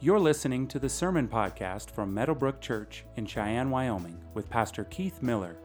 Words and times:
You're 0.00 0.20
listening 0.20 0.68
to 0.68 0.78
the 0.78 0.88
Sermon 0.88 1.26
Podcast 1.26 1.90
from 1.90 2.14
Meadowbrook 2.14 2.60
Church 2.60 3.04
in 3.16 3.26
Cheyenne, 3.26 3.68
Wyoming, 3.68 4.16
with 4.32 4.48
Pastor 4.48 4.84
Keith 4.84 5.20
Miller. 5.22 5.56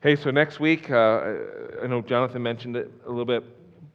Hey, 0.00 0.16
so 0.16 0.32
next 0.32 0.58
week, 0.58 0.90
uh, 0.90 1.34
I 1.80 1.86
know 1.86 2.02
Jonathan 2.02 2.42
mentioned 2.42 2.74
it 2.74 2.90
a 3.06 3.08
little 3.08 3.24
bit, 3.24 3.44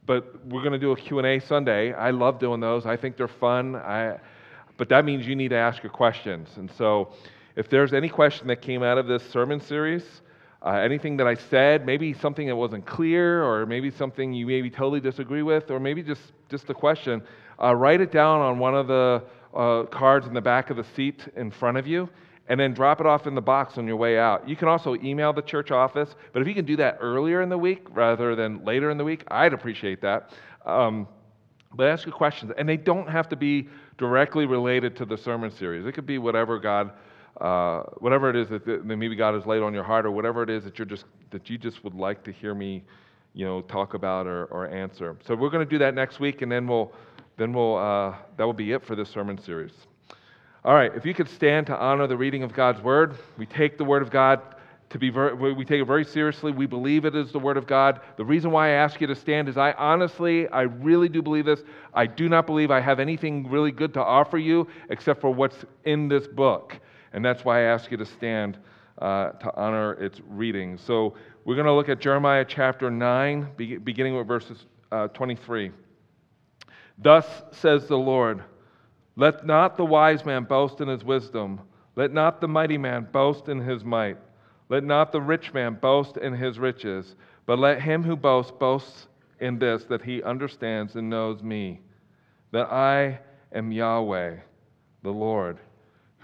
but 0.06 0.42
we're 0.46 0.62
going 0.62 0.72
to 0.72 0.78
do 0.78 0.92
a 0.92 0.96
Q&A 0.96 1.38
Sunday. 1.38 1.92
I 1.92 2.10
love 2.10 2.38
doing 2.38 2.60
those. 2.60 2.86
I 2.86 2.96
think 2.96 3.18
they're 3.18 3.28
fun. 3.28 3.76
I, 3.76 4.18
but 4.78 4.88
that 4.88 5.04
means 5.04 5.26
you 5.26 5.36
need 5.36 5.48
to 5.48 5.56
ask 5.56 5.82
your 5.82 5.92
questions. 5.92 6.48
And 6.56 6.70
so 6.70 7.12
if 7.56 7.68
there's 7.68 7.92
any 7.92 8.08
question 8.08 8.46
that 8.46 8.62
came 8.62 8.82
out 8.82 8.96
of 8.96 9.06
this 9.06 9.22
sermon 9.28 9.60
series, 9.60 10.22
uh, 10.64 10.70
anything 10.70 11.18
that 11.18 11.26
I 11.26 11.34
said, 11.34 11.84
maybe 11.84 12.14
something 12.14 12.46
that 12.46 12.56
wasn't 12.56 12.86
clear, 12.86 13.44
or 13.44 13.66
maybe 13.66 13.90
something 13.90 14.32
you 14.32 14.46
maybe 14.46 14.70
totally 14.70 15.00
disagree 15.00 15.42
with, 15.42 15.70
or 15.70 15.78
maybe 15.78 16.02
just, 16.02 16.32
just 16.48 16.70
a 16.70 16.74
question, 16.74 17.22
uh, 17.62 17.74
write 17.74 18.00
it 18.00 18.10
down 18.10 18.40
on 18.40 18.58
one 18.58 18.74
of 18.74 18.86
the 18.86 19.22
uh, 19.54 19.82
cards 19.84 20.26
in 20.26 20.32
the 20.32 20.40
back 20.40 20.70
of 20.70 20.76
the 20.76 20.84
seat 20.96 21.28
in 21.36 21.50
front 21.50 21.76
of 21.76 21.86
you, 21.86 22.08
and 22.48 22.58
then 22.58 22.72
drop 22.72 23.00
it 23.00 23.06
off 23.06 23.26
in 23.26 23.34
the 23.34 23.42
box 23.42 23.76
on 23.76 23.86
your 23.86 23.96
way 23.96 24.18
out. 24.18 24.48
You 24.48 24.56
can 24.56 24.68
also 24.68 24.94
email 24.96 25.34
the 25.34 25.42
church 25.42 25.70
office, 25.70 26.14
but 26.32 26.40
if 26.40 26.48
you 26.48 26.54
can 26.54 26.64
do 26.64 26.76
that 26.76 26.96
earlier 27.00 27.42
in 27.42 27.50
the 27.50 27.58
week 27.58 27.86
rather 27.90 28.34
than 28.34 28.64
later 28.64 28.90
in 28.90 28.96
the 28.96 29.04
week, 29.04 29.24
I'd 29.28 29.52
appreciate 29.52 30.00
that. 30.00 30.30
Um, 30.64 31.06
but 31.74 31.88
ask 31.88 32.06
your 32.06 32.14
questions, 32.14 32.52
and 32.56 32.68
they 32.68 32.76
don't 32.76 33.08
have 33.08 33.28
to 33.30 33.36
be 33.36 33.68
directly 33.98 34.46
related 34.46 34.96
to 34.96 35.04
the 35.04 35.16
sermon 35.18 35.50
series. 35.50 35.84
It 35.86 35.92
could 35.92 36.06
be 36.06 36.18
whatever 36.18 36.58
God 36.58 36.92
uh, 37.40 37.82
whatever 37.98 38.30
it 38.30 38.36
is 38.36 38.48
that, 38.48 38.64
that 38.66 38.84
maybe 38.84 39.16
God 39.16 39.34
has 39.34 39.46
laid 39.46 39.62
on 39.62 39.74
your 39.74 39.84
heart, 39.84 40.06
or 40.06 40.10
whatever 40.10 40.42
it 40.42 40.50
is 40.50 40.64
that 40.64 40.78
you're 40.78 40.86
just 40.86 41.04
that 41.30 41.50
you 41.50 41.58
just 41.58 41.82
would 41.84 41.94
like 41.94 42.22
to 42.24 42.32
hear 42.32 42.54
me, 42.54 42.82
you 43.32 43.44
know, 43.44 43.60
talk 43.62 43.94
about 43.94 44.26
or, 44.26 44.44
or 44.46 44.68
answer. 44.68 45.16
So 45.26 45.34
we're 45.34 45.50
going 45.50 45.66
to 45.66 45.70
do 45.70 45.78
that 45.78 45.94
next 45.94 46.20
week, 46.20 46.42
and 46.42 46.50
then 46.50 46.66
we'll 46.66 46.92
then 47.36 47.52
we'll 47.52 47.76
uh, 47.76 48.14
that 48.36 48.44
will 48.44 48.52
be 48.52 48.72
it 48.72 48.84
for 48.84 48.94
this 48.94 49.08
sermon 49.08 49.38
series. 49.38 49.72
All 50.64 50.74
right, 50.74 50.92
if 50.94 51.04
you 51.04 51.12
could 51.12 51.28
stand 51.28 51.66
to 51.66 51.76
honor 51.76 52.06
the 52.06 52.16
reading 52.16 52.42
of 52.42 52.54
God's 52.54 52.80
word, 52.80 53.16
we 53.36 53.44
take 53.44 53.76
the 53.76 53.84
word 53.84 54.00
of 54.00 54.10
God 54.10 54.40
to 54.94 54.98
be 54.98 55.10
very, 55.10 55.34
we 55.34 55.64
take 55.64 55.82
it 55.82 55.86
very 55.86 56.04
seriously. 56.04 56.52
We 56.52 56.66
believe 56.66 57.04
it 57.04 57.16
is 57.16 57.32
the 57.32 57.38
word 57.38 57.56
of 57.56 57.66
God. 57.66 58.00
The 58.16 58.24
reason 58.24 58.52
why 58.52 58.68
I 58.68 58.70
ask 58.70 59.00
you 59.00 59.08
to 59.08 59.14
stand 59.16 59.48
is 59.48 59.56
I 59.56 59.72
honestly, 59.72 60.48
I 60.48 60.62
really 60.62 61.08
do 61.08 61.20
believe 61.20 61.46
this. 61.46 61.64
I 61.92 62.06
do 62.06 62.28
not 62.28 62.46
believe 62.46 62.70
I 62.70 62.80
have 62.80 63.00
anything 63.00 63.50
really 63.50 63.72
good 63.72 63.92
to 63.94 64.00
offer 64.00 64.38
you 64.38 64.68
except 64.90 65.20
for 65.20 65.34
what's 65.34 65.56
in 65.84 66.08
this 66.08 66.28
book. 66.28 66.78
And 67.14 67.24
that's 67.24 67.44
why 67.44 67.60
I 67.60 67.62
ask 67.62 67.90
you 67.92 67.96
to 67.96 68.04
stand 68.04 68.58
uh, 68.98 69.30
to 69.30 69.54
honor 69.56 69.92
its 69.94 70.20
reading. 70.28 70.76
So 70.76 71.14
we're 71.44 71.54
going 71.54 71.66
to 71.66 71.72
look 71.72 71.88
at 71.88 72.00
Jeremiah 72.00 72.44
chapter 72.46 72.90
9, 72.90 73.52
beginning 73.56 74.16
with 74.16 74.26
verses 74.26 74.66
uh, 74.90 75.08
23. 75.08 75.70
Thus 76.98 77.26
says 77.52 77.86
the 77.86 77.96
Lord 77.96 78.42
Let 79.16 79.46
not 79.46 79.76
the 79.76 79.84
wise 79.84 80.24
man 80.24 80.44
boast 80.44 80.80
in 80.80 80.88
his 80.88 81.04
wisdom, 81.04 81.60
let 81.94 82.12
not 82.12 82.40
the 82.40 82.48
mighty 82.48 82.78
man 82.78 83.06
boast 83.12 83.48
in 83.48 83.60
his 83.60 83.84
might, 83.84 84.18
let 84.68 84.82
not 84.82 85.12
the 85.12 85.20
rich 85.20 85.54
man 85.54 85.74
boast 85.74 86.16
in 86.16 86.32
his 86.32 86.58
riches, 86.58 87.14
but 87.46 87.60
let 87.60 87.80
him 87.80 88.02
who 88.02 88.16
boasts 88.16 88.52
boast 88.58 89.06
in 89.40 89.58
this, 89.58 89.84
that 89.84 90.02
he 90.02 90.22
understands 90.22 90.96
and 90.96 91.10
knows 91.10 91.42
me, 91.42 91.80
that 92.50 92.72
I 92.72 93.20
am 93.52 93.70
Yahweh, 93.70 94.36
the 95.02 95.10
Lord 95.10 95.58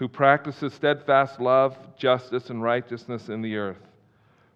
who 0.01 0.07
practices 0.07 0.73
steadfast 0.73 1.39
love, 1.39 1.77
justice, 1.95 2.49
and 2.49 2.63
righteousness 2.63 3.29
in 3.29 3.39
the 3.39 3.55
earth. 3.55 3.77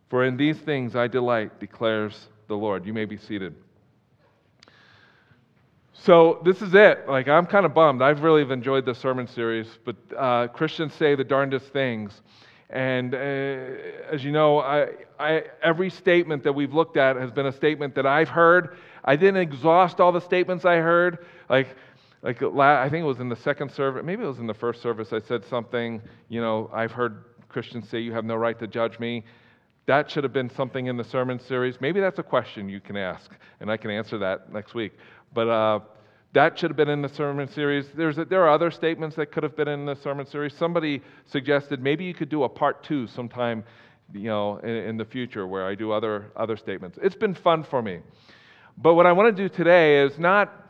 For 0.09 0.25
in 0.25 0.37
these 0.37 0.57
things 0.57 0.95
I 0.95 1.05
delight, 1.05 1.59
declares 1.59 2.29
the 2.47 2.55
Lord. 2.55 2.83
You 2.83 2.93
may 2.93 3.05
be 3.05 3.15
seated. 3.15 3.53
So 5.93 6.41
this 6.43 6.63
is 6.63 6.73
it. 6.73 7.07
Like 7.07 7.27
I'm 7.27 7.45
kind 7.45 7.63
of 7.63 7.75
bummed. 7.75 8.01
I've 8.01 8.23
really 8.23 8.41
enjoyed 8.51 8.87
the 8.87 8.95
sermon 8.95 9.27
series, 9.27 9.67
but 9.85 9.95
uh, 10.17 10.47
Christians 10.47 10.95
say 10.95 11.13
the 11.13 11.23
darndest 11.23 11.67
things. 11.67 12.23
And 12.71 13.13
uh, 13.13 13.17
as 14.11 14.23
you 14.23 14.31
know, 14.31 14.61
I, 14.61 14.87
I, 15.19 15.43
every 15.61 15.91
statement 15.91 16.41
that 16.41 16.53
we've 16.53 16.73
looked 16.73 16.97
at 16.97 17.17
has 17.17 17.29
been 17.29 17.45
a 17.45 17.51
statement 17.51 17.93
that 17.93 18.07
I've 18.07 18.29
heard. 18.29 18.77
I 19.03 19.15
didn't 19.15 19.41
exhaust 19.41 19.99
all 20.01 20.11
the 20.11 20.21
statements 20.21 20.65
I 20.65 20.77
heard. 20.77 21.23
Like 21.51 21.67
like 22.25 22.41
I 22.41 22.89
think 22.89 23.03
it 23.03 23.07
was 23.07 23.19
in 23.19 23.29
the 23.29 23.35
second 23.35 23.71
service, 23.71 24.03
maybe 24.03 24.23
it 24.23 24.27
was 24.27 24.39
in 24.39 24.47
the 24.47 24.53
first 24.53 24.81
service, 24.81 25.13
I 25.13 25.19
said 25.19 25.45
something, 25.45 26.01
you 26.27 26.41
know, 26.41 26.71
I've 26.73 26.91
heard 26.91 27.23
Christians 27.49 27.87
say 27.87 27.99
you 27.99 28.13
have 28.13 28.25
no 28.25 28.35
right 28.35 28.57
to 28.59 28.67
judge 28.67 28.97
me. 28.99 29.23
That 29.85 30.09
should 30.09 30.23
have 30.23 30.33
been 30.33 30.49
something 30.49 30.87
in 30.87 30.97
the 30.97 31.03
sermon 31.03 31.39
series. 31.39 31.79
Maybe 31.79 31.99
that's 31.99 32.17
a 32.17 32.23
question 32.23 32.67
you 32.67 32.79
can 32.79 32.97
ask, 32.97 33.29
and 33.59 33.69
I 33.69 33.77
can 33.77 33.91
answer 33.91 34.17
that 34.17 34.51
next 34.51 34.73
week. 34.73 34.93
But 35.35 35.47
uh, 35.47 35.79
that 36.33 36.57
should 36.57 36.71
have 36.71 36.77
been 36.77 36.89
in 36.89 37.03
the 37.03 37.09
sermon 37.09 37.47
series. 37.47 37.85
There's 37.95 38.17
a, 38.17 38.25
there 38.25 38.43
are 38.43 38.49
other 38.49 38.71
statements 38.71 39.15
that 39.17 39.31
could 39.31 39.43
have 39.43 39.55
been 39.55 39.67
in 39.67 39.85
the 39.85 39.95
sermon 39.95 40.25
series. 40.25 40.55
Somebody 40.57 41.03
suggested 41.27 41.79
maybe 41.79 42.05
you 42.05 42.15
could 42.15 42.29
do 42.29 42.43
a 42.43 42.49
part 42.49 42.83
two 42.83 43.05
sometime, 43.05 43.63
you 44.11 44.29
know, 44.29 44.57
in, 44.57 44.69
in 44.69 44.97
the 44.97 45.05
future 45.05 45.45
where 45.45 45.67
I 45.67 45.75
do 45.75 45.91
other 45.91 46.31
other 46.35 46.57
statements. 46.57 46.97
It's 47.03 47.15
been 47.15 47.35
fun 47.35 47.63
for 47.63 47.83
me. 47.83 47.99
But 48.79 48.95
what 48.95 49.05
I 49.05 49.11
want 49.11 49.37
to 49.37 49.47
do 49.47 49.53
today 49.53 50.01
is 50.01 50.17
not 50.17 50.64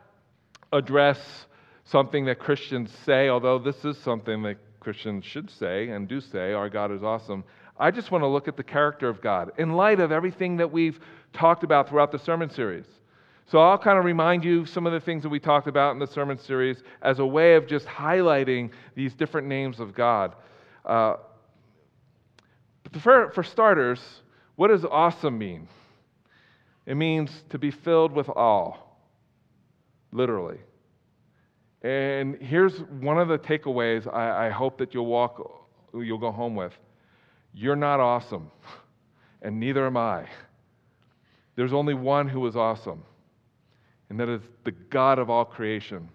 address 0.76 1.46
something 1.86 2.26
that 2.26 2.40
Christians 2.40 2.92
say, 3.06 3.30
although 3.30 3.60
this 3.60 3.86
is 3.86 3.98
something 3.98 4.44
that 4.44 4.58
Christians 4.80 5.26
should 5.26 5.50
say 5.50 5.90
and 5.90 6.08
do 6.08 6.20
say, 6.20 6.54
our 6.54 6.70
God 6.70 6.92
is 6.92 7.04
awesome. 7.04 7.44
I 7.78 7.92
just 7.92 8.12
want 8.12 8.24
to 8.24 8.28
look 8.28 8.48
at 8.48 8.58
the 8.58 8.64
character 8.64 9.10
of 9.10 9.22
God 9.22 9.52
in 9.58 9.74
light 9.74 10.00
of 10.00 10.12
everything 10.12 10.58
that 10.58 10.72
we've 10.72 11.00
talked 11.34 11.64
about 11.64 11.90
throughout 11.90 12.12
the 12.12 12.20
sermon 12.20 12.50
series. 12.50 12.86
So 13.48 13.60
I'll 13.60 13.78
kind 13.78 14.00
of 14.00 14.06
remind 14.06 14.44
you 14.44 14.66
some 14.66 14.88
of 14.88 14.94
the 14.94 15.00
things 15.00 15.24
that 15.24 15.30
we 15.30 15.40
talked 15.40 15.68
about 15.68 15.92
in 15.92 16.00
the 16.00 16.08
sermon 16.08 16.40
series 16.40 16.82
as 17.02 17.20
a 17.20 17.26
way 17.26 17.56
of 17.56 17.68
just 17.68 17.86
highlighting 17.86 18.72
these 18.96 19.14
different 19.14 19.48
names 19.48 19.80
of 19.80 19.94
God. 19.94 20.36
Uh, 20.84 21.16
for, 23.02 23.32
for 23.32 23.44
starters, 23.44 24.02
what 24.56 24.70
does 24.70 24.84
awesome 24.86 25.38
mean? 25.38 25.68
It 26.86 26.96
means 26.96 27.32
to 27.50 27.60
be 27.60 27.72
filled 27.72 28.14
with 28.14 28.30
awe 28.30 28.78
literally. 30.16 30.58
And 31.82 32.38
here's 32.42 32.80
one 32.80 33.20
of 33.20 33.28
the 33.28 33.38
takeaways 33.38 34.12
I, 34.12 34.48
I 34.48 34.50
hope 34.50 34.78
that 34.80 34.94
you'll 34.94 35.06
walk, 35.06 35.66
you'll 35.94 36.18
go 36.18 36.32
home 36.32 36.56
with. 36.56 36.74
You're 37.54 37.76
not 37.76 38.00
awesome, 38.00 38.50
and 39.42 39.60
neither 39.60 39.86
am 39.86 39.98
I. 39.98 40.26
There's 41.56 41.74
only 41.74 41.94
one 41.94 42.28
who 42.28 42.46
is 42.48 42.56
awesome, 42.56 43.04
and 44.10 44.20
that 44.20 44.30
is 44.30 44.42
the 44.64 44.72
God 44.72 45.20
of 45.20 45.30
all 45.30 45.46
creation. 45.46 46.10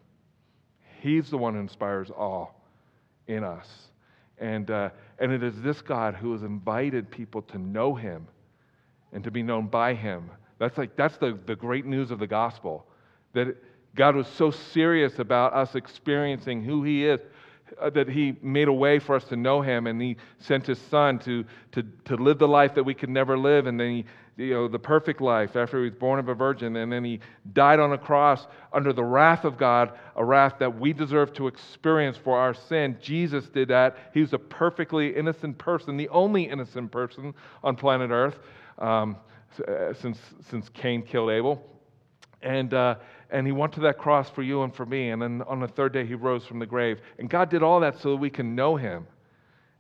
He's 1.00 1.31
the 1.31 1.38
one 1.38 1.55
who 1.55 1.61
inspires 1.61 2.11
awe 2.11 2.49
in 3.27 3.44
us. 3.44 3.67
And, 4.38 4.71
uh, 4.71 4.91
and 5.19 5.32
it 5.32 5.43
is 5.43 5.61
this 5.62 5.81
God 5.82 6.15
who 6.15 6.32
has 6.32 6.43
invited 6.43 7.11
people 7.11 7.43
to 7.43 7.59
know 7.59 7.94
him 7.94 8.27
and 9.12 9.22
to 9.25 9.31
be 9.31 9.43
known 9.43 9.67
by 9.67 9.94
him. 9.94 10.31
That's 10.59 10.77
like 10.77 10.97
that's 10.97 11.17
the, 11.19 11.38
the 11.47 11.56
great 11.56 11.87
news 11.87 12.11
of 12.11 12.19
the 12.19 12.27
gospel. 12.27 12.87
That 13.32 13.56
God 13.94 14.16
was 14.16 14.26
so 14.26 14.50
serious 14.50 15.18
about 15.18 15.52
us 15.52 15.74
experiencing 15.74 16.62
who 16.62 16.82
He 16.84 17.06
is 17.06 17.20
uh, 17.80 17.90
that 17.90 18.08
He 18.08 18.36
made 18.42 18.68
a 18.68 18.72
way 18.72 18.98
for 18.98 19.16
us 19.16 19.24
to 19.24 19.36
know 19.36 19.62
Him, 19.62 19.86
and 19.86 20.00
He 20.00 20.16
sent 20.38 20.66
His 20.66 20.78
Son 20.78 21.18
to, 21.20 21.44
to, 21.72 21.82
to 22.04 22.16
live 22.16 22.38
the 22.38 22.48
life 22.48 22.74
that 22.74 22.84
we 22.84 22.94
could 22.94 23.10
never 23.10 23.36
live, 23.36 23.66
and 23.66 23.78
then 23.78 23.90
He 23.90 24.04
you 24.40 24.54
know, 24.54 24.68
the 24.68 24.78
perfect 24.78 25.20
life 25.20 25.54
after 25.54 25.78
he 25.78 25.90
was 25.90 25.98
born 25.98 26.18
of 26.18 26.28
a 26.28 26.34
virgin, 26.34 26.76
and 26.76 26.90
then 26.90 27.04
he 27.04 27.20
died 27.52 27.78
on 27.78 27.92
a 27.92 27.98
cross 27.98 28.46
under 28.72 28.92
the 28.92 29.04
wrath 29.04 29.44
of 29.44 29.58
God, 29.58 29.92
a 30.16 30.24
wrath 30.24 30.54
that 30.60 30.80
we 30.80 30.94
deserve 30.94 31.34
to 31.34 31.46
experience 31.46 32.16
for 32.16 32.38
our 32.38 32.54
sin. 32.54 32.96
Jesus 33.02 33.48
did 33.48 33.68
that. 33.68 33.96
He 34.14 34.20
was 34.20 34.32
a 34.32 34.38
perfectly 34.38 35.14
innocent 35.14 35.58
person, 35.58 35.98
the 35.98 36.08
only 36.08 36.44
innocent 36.44 36.90
person 36.90 37.34
on 37.62 37.76
planet 37.76 38.10
Earth 38.10 38.38
um, 38.78 39.16
uh, 39.68 39.92
since, 39.92 40.18
since 40.48 40.70
Cain 40.70 41.02
killed 41.02 41.30
Abel. 41.30 41.62
And, 42.40 42.72
uh, 42.72 42.94
and 43.32 43.47
he 43.47 43.53
went 43.53 43.73
to 43.75 43.81
that 43.81 43.99
cross 43.99 44.29
for 44.31 44.43
you 44.43 44.62
and 44.62 44.75
for 44.75 44.87
me. 44.87 45.11
And 45.11 45.21
then 45.23 45.43
on 45.47 45.61
the 45.61 45.69
third 45.69 45.93
day, 45.93 46.05
he 46.06 46.15
rose 46.15 46.44
from 46.44 46.59
the 46.59 46.67
grave. 46.67 47.00
And 47.19 47.29
God 47.29 47.50
did 47.50 47.62
all 47.62 47.81
that 47.81 48.00
so 48.00 48.11
that 48.11 48.17
we 48.17 48.31
can 48.31 48.55
know 48.55 48.77
him 48.77 49.06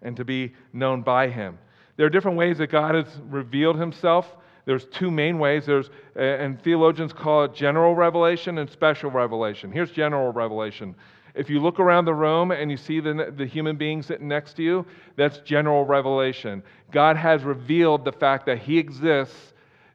and 0.02 0.16
to 0.16 0.24
be 0.24 0.52
known 0.72 1.02
by 1.02 1.28
him. 1.28 1.58
There 1.96 2.06
are 2.06 2.10
different 2.10 2.36
ways 2.36 2.58
that 2.58 2.68
God 2.68 2.94
has 2.94 3.20
revealed 3.28 3.78
himself. 3.78 4.36
There's 4.64 4.86
two 4.86 5.10
main 5.10 5.38
ways. 5.38 5.66
There's, 5.66 5.90
and 6.16 6.62
theologians 6.62 7.12
call 7.12 7.44
it 7.44 7.54
general 7.54 7.94
revelation 7.94 8.58
and 8.58 8.70
special 8.70 9.10
revelation. 9.10 9.70
Here's 9.70 9.90
general 9.90 10.32
revelation. 10.32 10.94
If 11.34 11.48
you 11.48 11.60
look 11.60 11.78
around 11.78 12.06
the 12.06 12.14
room 12.14 12.50
and 12.50 12.70
you 12.70 12.76
see 12.76 13.00
the, 13.00 13.32
the 13.36 13.46
human 13.46 13.76
being 13.76 14.02
sitting 14.02 14.28
next 14.28 14.54
to 14.54 14.62
you, 14.62 14.86
that's 15.16 15.38
general 15.38 15.84
revelation. 15.84 16.62
God 16.90 17.16
has 17.16 17.44
revealed 17.44 18.04
the 18.04 18.12
fact 18.12 18.46
that 18.46 18.58
He 18.58 18.78
exists 18.78 19.49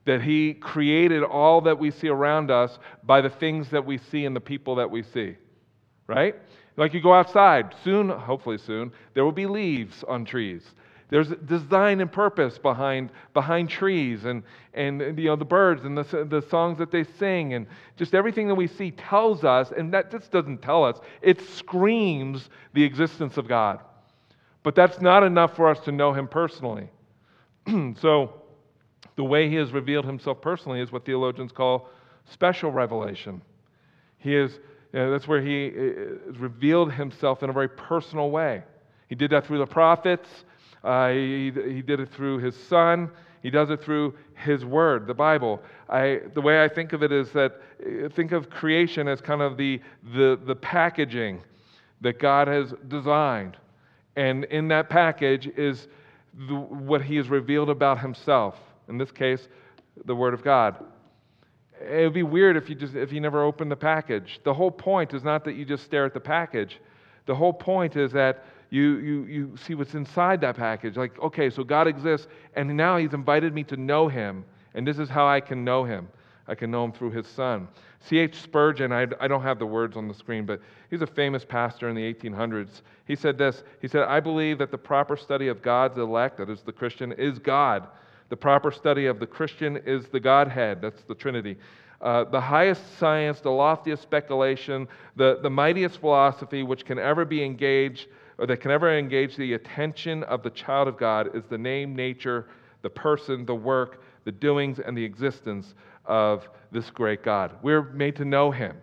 that 0.05 0.21
He 0.21 0.53
created 0.53 1.23
all 1.23 1.61
that 1.61 1.77
we 1.77 1.91
see 1.91 2.07
around 2.07 2.51
us 2.51 2.77
by 3.03 3.21
the 3.21 3.29
things 3.29 3.69
that 3.69 3.85
we 3.85 3.97
see 3.97 4.25
and 4.25 4.35
the 4.35 4.41
people 4.41 4.75
that 4.75 4.89
we 4.89 5.03
see. 5.03 5.35
Right? 6.07 6.35
Like 6.77 6.93
you 6.93 7.01
go 7.01 7.13
outside, 7.13 7.73
soon, 7.83 8.09
hopefully 8.09 8.57
soon, 8.57 8.91
there 9.13 9.23
will 9.23 9.31
be 9.31 9.45
leaves 9.45 10.03
on 10.07 10.25
trees. 10.25 10.63
There's 11.09 11.29
design 11.29 12.01
and 12.01 12.11
purpose 12.11 12.57
behind, 12.57 13.11
behind 13.33 13.69
trees 13.69 14.25
and, 14.25 14.43
and 14.73 14.99
you 15.17 15.25
know, 15.25 15.35
the 15.35 15.45
birds 15.45 15.85
and 15.85 15.97
the, 15.97 16.03
the 16.03 16.43
songs 16.49 16.79
that 16.79 16.91
they 16.91 17.03
sing 17.03 17.53
and 17.53 17.67
just 17.95 18.15
everything 18.15 18.47
that 18.47 18.55
we 18.55 18.67
see 18.67 18.91
tells 18.91 19.43
us, 19.43 19.71
and 19.71 19.93
that 19.93 20.11
just 20.11 20.31
doesn't 20.31 20.61
tell 20.61 20.83
us, 20.83 20.99
it 21.21 21.39
screams 21.41 22.49
the 22.73 22.83
existence 22.83 23.37
of 23.37 23.47
God. 23.47 23.81
But 24.63 24.73
that's 24.73 24.99
not 24.99 25.23
enough 25.23 25.55
for 25.55 25.69
us 25.69 25.79
to 25.81 25.91
know 25.91 26.11
Him 26.11 26.27
personally. 26.27 26.89
so, 28.01 28.41
the 29.15 29.23
way 29.23 29.49
He 29.49 29.55
has 29.55 29.71
revealed 29.71 30.05
Himself 30.05 30.41
personally 30.41 30.81
is 30.81 30.91
what 30.91 31.05
theologians 31.05 31.51
call 31.51 31.89
special 32.25 32.71
revelation. 32.71 33.41
He 34.17 34.35
is, 34.35 34.59
you 34.93 34.99
know, 34.99 35.11
that's 35.11 35.27
where 35.27 35.41
He 35.41 35.67
uh, 35.67 36.31
revealed 36.39 36.91
Himself 36.91 37.43
in 37.43 37.49
a 37.49 37.53
very 37.53 37.69
personal 37.69 38.31
way. 38.31 38.63
He 39.07 39.15
did 39.15 39.31
that 39.31 39.45
through 39.45 39.59
the 39.59 39.67
prophets. 39.67 40.27
Uh, 40.83 41.09
he, 41.09 41.51
he 41.51 41.81
did 41.81 41.99
it 41.99 42.11
through 42.13 42.37
his 42.37 42.55
son. 42.55 43.09
He 43.41 43.49
does 43.49 43.69
it 43.69 43.83
through 43.83 44.15
his 44.35 44.65
word, 44.65 45.07
the 45.07 45.13
Bible. 45.13 45.61
I, 45.89 46.21
the 46.33 46.41
way 46.41 46.63
I 46.63 46.67
think 46.67 46.93
of 46.93 47.03
it 47.03 47.11
is 47.11 47.31
that 47.31 47.61
uh, 47.81 48.09
think 48.09 48.31
of 48.31 48.49
creation 48.49 49.07
as 49.07 49.21
kind 49.21 49.41
of 49.41 49.57
the, 49.57 49.81
the, 50.13 50.39
the 50.45 50.55
packaging 50.55 51.41
that 52.01 52.19
God 52.19 52.47
has 52.47 52.73
designed. 52.87 53.57
And 54.15 54.45
in 54.45 54.67
that 54.69 54.89
package 54.89 55.47
is 55.57 55.87
the, 56.47 56.55
what 56.55 57.01
he 57.01 57.15
has 57.17 57.29
revealed 57.29 57.69
about 57.69 57.99
himself. 57.99 58.55
In 58.89 58.97
this 58.97 59.11
case, 59.11 59.47
the 60.05 60.15
Word 60.15 60.33
of 60.33 60.43
God. 60.43 60.83
It 61.81 62.03
would 62.03 62.13
be 62.13 62.23
weird 62.23 62.55
if 62.55 62.69
you, 62.69 62.75
just, 62.75 62.95
if 62.95 63.11
you 63.11 63.19
never 63.19 63.43
opened 63.43 63.71
the 63.71 63.75
package. 63.75 64.39
The 64.43 64.53
whole 64.53 64.71
point 64.71 65.13
is 65.13 65.23
not 65.23 65.43
that 65.45 65.53
you 65.53 65.65
just 65.65 65.83
stare 65.83 66.05
at 66.05 66.13
the 66.13 66.19
package. 66.19 66.79
The 67.25 67.35
whole 67.35 67.53
point 67.53 67.95
is 67.95 68.11
that 68.13 68.45
you, 68.69 68.97
you, 68.97 69.25
you 69.25 69.57
see 69.57 69.75
what's 69.75 69.93
inside 69.93 70.41
that 70.41 70.55
package. 70.55 70.97
Like, 70.97 71.19
okay, 71.19 71.49
so 71.49 71.63
God 71.63 71.87
exists, 71.87 72.27
and 72.55 72.75
now 72.75 72.97
He's 72.97 73.13
invited 73.13 73.53
me 73.53 73.63
to 73.65 73.77
know 73.77 74.07
Him, 74.07 74.45
and 74.73 74.87
this 74.87 74.99
is 74.99 75.09
how 75.09 75.27
I 75.27 75.39
can 75.39 75.63
know 75.63 75.83
Him. 75.83 76.07
I 76.47 76.55
can 76.55 76.71
know 76.71 76.83
Him 76.85 76.91
through 76.91 77.11
His 77.11 77.27
Son. 77.27 77.67
C.H. 78.01 78.39
Spurgeon, 78.39 78.91
I, 78.91 79.07
I 79.19 79.27
don't 79.27 79.41
have 79.41 79.57
the 79.57 79.65
words 79.65 79.97
on 79.97 80.07
the 80.07 80.13
screen, 80.13 80.45
but 80.45 80.61
he's 80.91 81.01
a 81.01 81.07
famous 81.07 81.43
pastor 81.43 81.89
in 81.89 81.95
the 81.95 82.13
1800s. 82.13 82.81
He 83.07 83.15
said 83.15 83.37
this 83.37 83.63
He 83.81 83.87
said, 83.87 84.03
I 84.03 84.19
believe 84.19 84.59
that 84.59 84.71
the 84.71 84.77
proper 84.77 85.17
study 85.17 85.47
of 85.47 85.61
God's 85.61 85.97
elect, 85.97 86.37
that 86.37 86.49
is 86.49 86.61
the 86.61 86.71
Christian, 86.71 87.11
is 87.13 87.39
God. 87.39 87.87
The 88.29 88.37
proper 88.37 88.71
study 88.71 89.05
of 89.05 89.19
the 89.19 89.27
Christian 89.27 89.77
is 89.85 90.07
the 90.07 90.19
Godhead, 90.19 90.81
that's 90.81 91.03
the 91.03 91.15
Trinity. 91.15 91.57
Uh, 92.01 92.25
the 92.25 92.41
highest 92.41 92.97
science, 92.97 93.39
the 93.39 93.51
loftiest 93.51 94.03
speculation, 94.03 94.87
the, 95.15 95.39
the 95.41 95.49
mightiest 95.49 95.99
philosophy 95.99 96.63
which 96.63 96.85
can 96.85 96.99
ever 96.99 97.23
be 97.23 97.43
engaged 97.43 98.07
or 98.37 98.45
that 98.47 98.57
can 98.57 98.71
ever 98.71 98.97
engage 98.97 99.35
the 99.35 99.53
attention 99.53 100.23
of 100.23 100.43
the 100.43 100.49
child 100.49 100.87
of 100.87 100.97
God 100.97 101.35
is 101.35 101.43
the 101.49 101.57
name, 101.57 101.95
nature, 101.95 102.47
the 102.81 102.89
person, 102.89 103.45
the 103.45 103.55
work, 103.55 104.03
the 104.25 104.31
doings, 104.31 104.79
and 104.79 104.97
the 104.97 105.03
existence 105.03 105.73
of 106.05 106.47
this 106.71 106.89
great 106.89 107.23
God. 107.23 107.53
We're 107.61 107.83
made 107.93 108.15
to 108.17 108.25
know 108.25 108.51
him. 108.51 108.75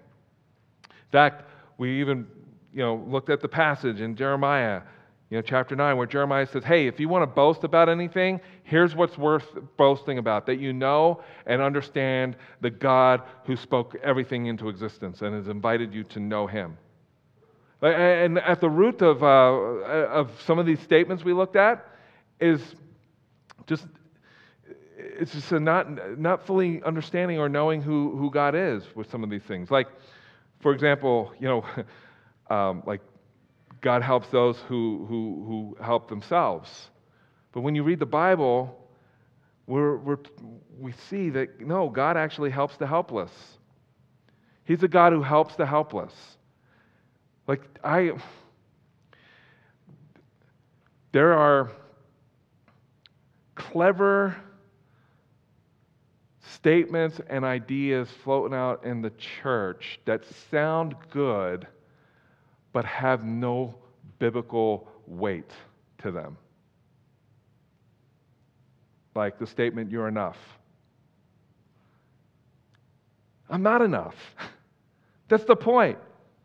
In 0.89 1.11
fact, 1.11 1.45
we 1.79 2.01
even 2.01 2.27
you 2.73 2.81
know, 2.81 3.05
looked 3.07 3.29
at 3.29 3.41
the 3.41 3.49
passage 3.49 4.01
in 4.01 4.17
Jeremiah, 4.17 4.83
you 5.33 5.39
know, 5.39 5.43
chapter 5.43 5.75
9, 5.75 5.97
where 5.97 6.07
Jeremiah 6.07 6.47
says, 6.47 6.63
Hey, 6.63 6.87
if 6.87 7.01
you 7.01 7.09
want 7.09 7.23
to 7.23 7.27
boast 7.27 7.65
about 7.65 7.89
anything, 7.89 8.39
here's 8.65 8.95
what's 8.95 9.17
worth 9.17 9.47
boasting 9.79 10.19
about 10.19 10.45
that 10.45 10.57
you 10.57 10.75
know 10.75 11.23
and 11.47 11.63
understand 11.63 12.37
the 12.61 12.69
God 12.69 13.23
who 13.47 13.57
spoke 13.57 13.97
everything 14.03 14.45
into 14.45 14.69
existence 14.69 15.23
and 15.23 15.35
has 15.35 15.49
invited 15.49 15.95
you 15.95 16.05
to 16.05 16.21
know 16.21 16.47
him. 16.47 16.77
And 17.81 18.41
at 18.41 18.61
the 18.61 18.69
root 18.69 19.01
of, 19.01 19.23
uh, 19.23 19.27
of 19.27 20.31
some 20.43 20.59
of 20.59 20.67
these 20.67 20.81
statements 20.81 21.25
we 21.25 21.33
looked 21.33 21.57
at 21.57 21.83
is 22.39 22.61
just 23.67 23.87
it's 24.99 25.33
just 25.33 25.51
not, 25.51 26.19
not 26.19 26.47
fully 26.47 26.83
understanding 26.83 27.39
or 27.39 27.49
knowing 27.49 27.81
who, 27.81 28.15
who 28.19 28.31
God 28.31 28.55
is 28.55 28.85
with 28.95 29.11
some 29.11 29.25
of 29.25 29.31
these 29.31 29.43
things. 29.45 29.71
Like, 29.71 29.89
for 30.61 30.75
example, 30.75 31.33
you 31.41 31.49
know, 31.49 31.65
um, 32.55 32.83
like 32.87 33.01
God 33.83 34.03
helps 34.03 34.29
those 34.29 34.59
who, 34.69 35.05
who, 35.09 35.45
who 35.77 35.85
help 35.85 36.09
themselves. 36.09 36.89
But 37.51 37.61
when 37.61 37.75
you 37.75 37.83
read 37.83 37.99
the 37.99 38.07
Bible, 38.07 38.79
we're, 39.67 39.99
we're, 39.99 40.19
we 40.79 40.93
see 41.11 41.29
that 41.31 41.61
no, 41.61 41.89
God 41.89 42.17
actually 42.17 42.51
helps 42.51 42.77
the 42.77 42.87
helpless. 42.87 43.31
He's 44.65 44.83
a 44.83 44.89
God 44.89 45.13
who 45.13 45.23
helps 45.23 45.57
the 45.57 45.67
helpless. 45.67 46.15
Like, 47.49 47.63
I, 47.83 48.13
there 51.11 51.33
are 51.35 51.73
clever 53.57 54.37
statements 56.41 57.21
and 57.29 57.45
ideas 57.45 58.09
floating 58.23 58.57
out 58.57 58.85
in 58.85 59.03
the 59.03 59.11
church 59.43 59.99
that 60.05 60.23
sound 60.53 60.95
good 61.11 61.67
but 62.73 62.85
have 62.85 63.25
no 63.25 63.75
biblical 64.19 64.89
weight 65.07 65.51
to 65.99 66.11
them. 66.11 66.37
Like 69.15 69.39
the 69.39 69.47
statement, 69.47 69.91
you're 69.91 70.09
enough. 70.09 70.39
I'm 73.51 73.63
not 73.63 73.83
enough. 73.83 74.15
That's 75.29 75.45
the 75.45 75.57
point. 75.57 75.99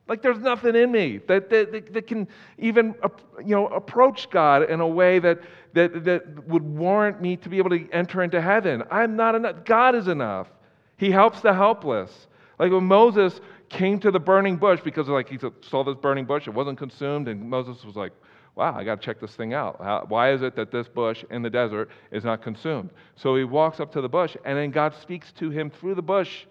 Like 0.07 0.21
there's 0.21 0.39
nothing 0.39 0.75
in 0.75 0.91
me 0.91 1.19
that, 1.27 1.49
that, 1.49 1.93
that, 1.93 2.07
can 2.07 2.27
even 2.57 2.95
uh, 3.03 3.09
you 3.39 3.55
know, 3.55 3.67
approach 3.67 4.29
God 4.29 4.69
in 4.69 4.79
a 4.79 4.87
way 4.87 5.19
that, 5.19 5.41
that, 5.73 6.05
that 6.05 6.47
would 6.47 6.63
warrant 6.63 7.21
me 7.21 7.35
to 7.37 7.49
be 7.49 7.57
able 7.57 7.71
to 7.71 7.89
enter 7.91 8.23
into 8.23 8.41
heaven. 8.41 8.83
I'm 8.89 9.17
not 9.17 9.35
enough. 9.35 9.65
God 9.65 9.95
is 9.95 10.07
enough. 10.07 10.47
He 10.95 11.11
helps 11.11 11.41
the 11.41 11.53
helpless. 11.53 12.27
Like 12.57 12.71
when 12.71 12.85
Moses 12.85 13.39
came 13.69 13.99
to 13.99 14.11
the 14.11 14.19
burning 14.19 14.57
bush 14.57 14.79
because 14.83 15.07
like 15.07 15.29
he 15.29 15.37
saw 15.61 15.83
this 15.83 15.95
burning 15.95 16.25
bush, 16.25 16.47
it 16.47 16.53
wasn't 16.53 16.77
consumed, 16.77 17.27
and 17.27 17.49
Moses 17.49 17.83
was 17.83 17.95
like, 17.95 18.13
wow, 18.55 18.75
I 18.75 18.83
got 18.83 19.01
to 19.01 19.05
check 19.05 19.19
this 19.19 19.35
thing 19.35 19.53
out. 19.53 19.77
How, 19.79 20.05
why 20.07 20.31
is 20.31 20.41
it 20.41 20.55
that 20.55 20.71
this 20.71 20.87
bush 20.87 21.23
in 21.29 21.41
the 21.41 21.49
desert 21.49 21.89
is 22.11 22.23
not 22.23 22.41
consumed? 22.41 22.89
So 23.15 23.35
he 23.35 23.43
walks 23.43 23.79
up 23.79 23.91
to 23.93 24.01
the 24.01 24.09
bush, 24.09 24.35
and 24.45 24.57
then 24.57 24.71
God 24.71 24.95
speaks 25.01 25.31
to 25.33 25.49
him 25.49 25.69
through 25.69 25.95
the 25.95 26.01
bush 26.01 26.45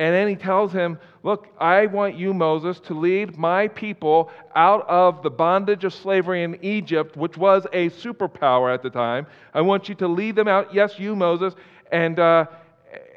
and 0.00 0.14
then 0.14 0.28
he 0.28 0.34
tells 0.34 0.72
him, 0.72 0.98
Look, 1.22 1.48
I 1.58 1.84
want 1.84 2.16
you, 2.16 2.32
Moses, 2.32 2.80
to 2.80 2.94
lead 2.94 3.36
my 3.36 3.68
people 3.68 4.30
out 4.56 4.88
of 4.88 5.22
the 5.22 5.28
bondage 5.28 5.84
of 5.84 5.92
slavery 5.92 6.42
in 6.42 6.58
Egypt, 6.64 7.18
which 7.18 7.36
was 7.36 7.66
a 7.74 7.90
superpower 7.90 8.72
at 8.72 8.82
the 8.82 8.88
time. 8.88 9.26
I 9.52 9.60
want 9.60 9.90
you 9.90 9.94
to 9.96 10.08
lead 10.08 10.36
them 10.36 10.48
out. 10.48 10.72
Yes, 10.72 10.98
you, 10.98 11.14
Moses. 11.14 11.54
And, 11.92 12.18
uh, 12.18 12.46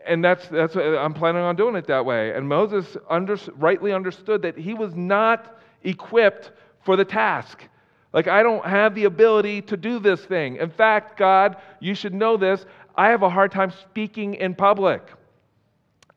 and 0.06 0.24
that's, 0.24 0.48
that's 0.48 0.76
I'm 0.76 1.14
planning 1.14 1.42
on 1.42 1.56
doing 1.56 1.76
it 1.76 1.88
that 1.88 2.06
way. 2.06 2.34
And 2.34 2.48
Moses 2.48 2.98
under, 3.10 3.38
rightly 3.56 3.94
understood 3.94 4.42
that 4.44 4.58
he 4.58 4.74
was 4.74 4.96
not 4.96 5.60
equipped 5.84 6.51
for 6.84 6.96
the 6.96 7.06
task. 7.06 7.63
Like, 8.12 8.27
I 8.27 8.44
don't 8.44 8.66
have 8.66 8.94
the 8.96 9.06
ability 9.06 9.63
to 9.63 9.77
do 9.77 10.00
this 10.00 10.24
thing. 10.25 10.58
In 10.58 10.70
fact, 10.70 11.18
God, 11.18 11.58
you 11.80 11.96
should 11.96 12.13
know 12.13 12.38
this. 12.38 12.66
I 12.96 13.10
have 13.10 13.24
a 13.24 13.30
hard 13.30 13.51
time 13.51 13.72
speaking 13.72 14.36
in 14.36 14.54
public. 14.54 15.01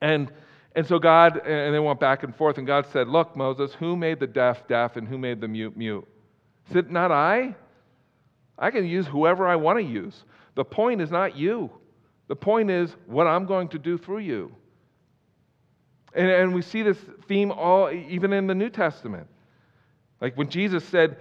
And 0.01 0.31
and 0.77 0.87
so 0.87 0.99
God, 0.99 1.39
and 1.39 1.75
they 1.75 1.79
went 1.79 1.99
back 1.99 2.23
and 2.23 2.37
forth, 2.37 2.59
and 2.59 2.67
God 2.67 2.87
said, 2.93 3.09
Look, 3.09 3.35
Moses, 3.35 3.73
who 3.73 3.97
made 3.97 4.21
the 4.21 4.27
deaf 4.27 4.69
deaf 4.69 4.97
and 4.97 5.09
who 5.09 5.17
made 5.17 5.41
the 5.41 5.49
mute 5.49 5.75
mute? 5.75 6.07
Is 6.69 6.77
it 6.77 6.91
not 6.91 7.11
I? 7.11 7.57
I 8.59 8.71
can 8.71 8.85
use 8.85 9.07
whoever 9.07 9.47
I 9.47 9.57
want 9.57 9.79
to 9.79 9.85
use. 9.85 10.25
The 10.55 10.65
point 10.65 11.01
is 11.01 11.11
not 11.11 11.35
you. 11.35 11.71
The 12.29 12.37
point 12.37 12.71
is 12.71 12.95
what 13.07 13.27
I'm 13.27 13.47
going 13.47 13.69
to 13.69 13.79
do 13.79 13.99
through 13.99 14.19
you. 14.19 14.53
And, 16.15 16.29
and 16.31 16.55
we 16.55 16.63
see 16.63 16.83
this 16.83 16.99
theme 17.29 17.53
all 17.53 17.91
even 17.91 18.33
in 18.33 18.47
the 18.47 18.55
New 18.55 18.71
Testament. 18.71 19.29
Like 20.21 20.37
when 20.37 20.49
Jesus 20.49 20.85
said, 20.85 21.19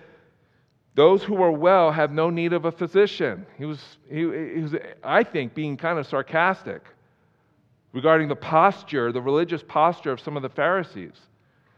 those 0.96 1.22
who 1.22 1.42
are 1.44 1.52
well 1.52 1.92
have 1.92 2.12
no 2.12 2.30
need 2.30 2.54
of 2.54 2.64
a 2.66 2.72
physician. 2.72 3.46
He 3.58 3.66
was, 3.66 3.82
he, 4.10 4.20
he 4.20 4.62
was 4.62 4.76
I 5.04 5.24
think, 5.24 5.54
being 5.54 5.76
kind 5.76 6.00
of 6.00 6.08
sarcastic 6.08 6.82
regarding 7.92 8.30
the 8.30 8.36
posture, 8.36 9.12
the 9.12 9.22
religious 9.22 9.62
posture 9.62 10.12
of 10.12 10.22
some 10.22 10.38
of 10.38 10.44
the 10.44 10.50
Pharisees. 10.50 11.20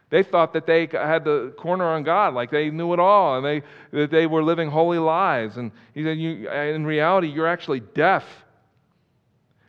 They 0.09 0.23
thought 0.23 0.53
that 0.53 0.65
they 0.65 0.87
had 0.91 1.25
the 1.25 1.53
corner 1.57 1.83
on 1.83 2.03
God, 2.03 2.33
like 2.33 2.49
they 2.49 2.69
knew 2.69 2.93
it 2.93 2.99
all, 2.99 3.37
and 3.37 3.45
they, 3.45 3.63
that 3.91 4.09
they 4.09 4.25
were 4.25 4.41
living 4.41 4.69
holy 4.69 4.99
lives. 4.99 5.57
And 5.57 5.71
he 5.93 6.03
said, 6.03 6.17
you, 6.17 6.49
in 6.49 6.85
reality, 6.85 7.27
you're 7.27 7.47
actually 7.47 7.81
deaf. 7.81 8.23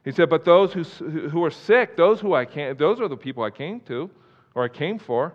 He 0.09 0.13
said, 0.13 0.31
but 0.31 0.47
those 0.47 0.73
who, 0.73 0.83
who 0.83 1.45
are 1.45 1.51
sick, 1.51 1.97
those 1.97 2.19
who 2.19 2.33
I 2.33 2.47
came, 2.47 2.77
those 2.79 2.99
are 2.99 3.09
the 3.09 3.17
people 3.17 3.43
I 3.45 3.51
came 3.51 3.81
to, 3.81 4.09
or 4.55 4.65
I 4.65 4.69
came 4.69 4.99
for. 4.99 5.35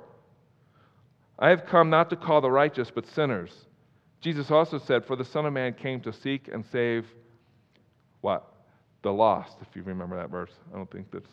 I 1.38 1.50
have 1.50 1.68
come 1.68 1.92
not 1.92 2.10
to 2.10 2.16
call 2.16 2.42
the 2.42 2.50
righteous, 2.50 2.90
but 2.90 3.06
sinners. 3.06 3.52
Jesus 4.20 4.50
also 4.50 4.80
said, 4.80 5.06
For 5.06 5.16
the 5.16 5.26
Son 5.26 5.46
of 5.46 5.54
Man 5.54 5.74
came 5.74 6.00
to 6.02 6.12
seek 6.12 6.48
and 6.48 6.66
save 6.72 7.06
what? 8.22 8.50
the 9.04 9.14
lost, 9.14 9.58
if 9.62 9.76
you 9.76 9.84
remember 9.84 10.16
that 10.18 10.32
verse. 10.32 10.52
I 10.74 10.78
don't 10.78 10.90
think 10.90 11.12
that's 11.12 11.30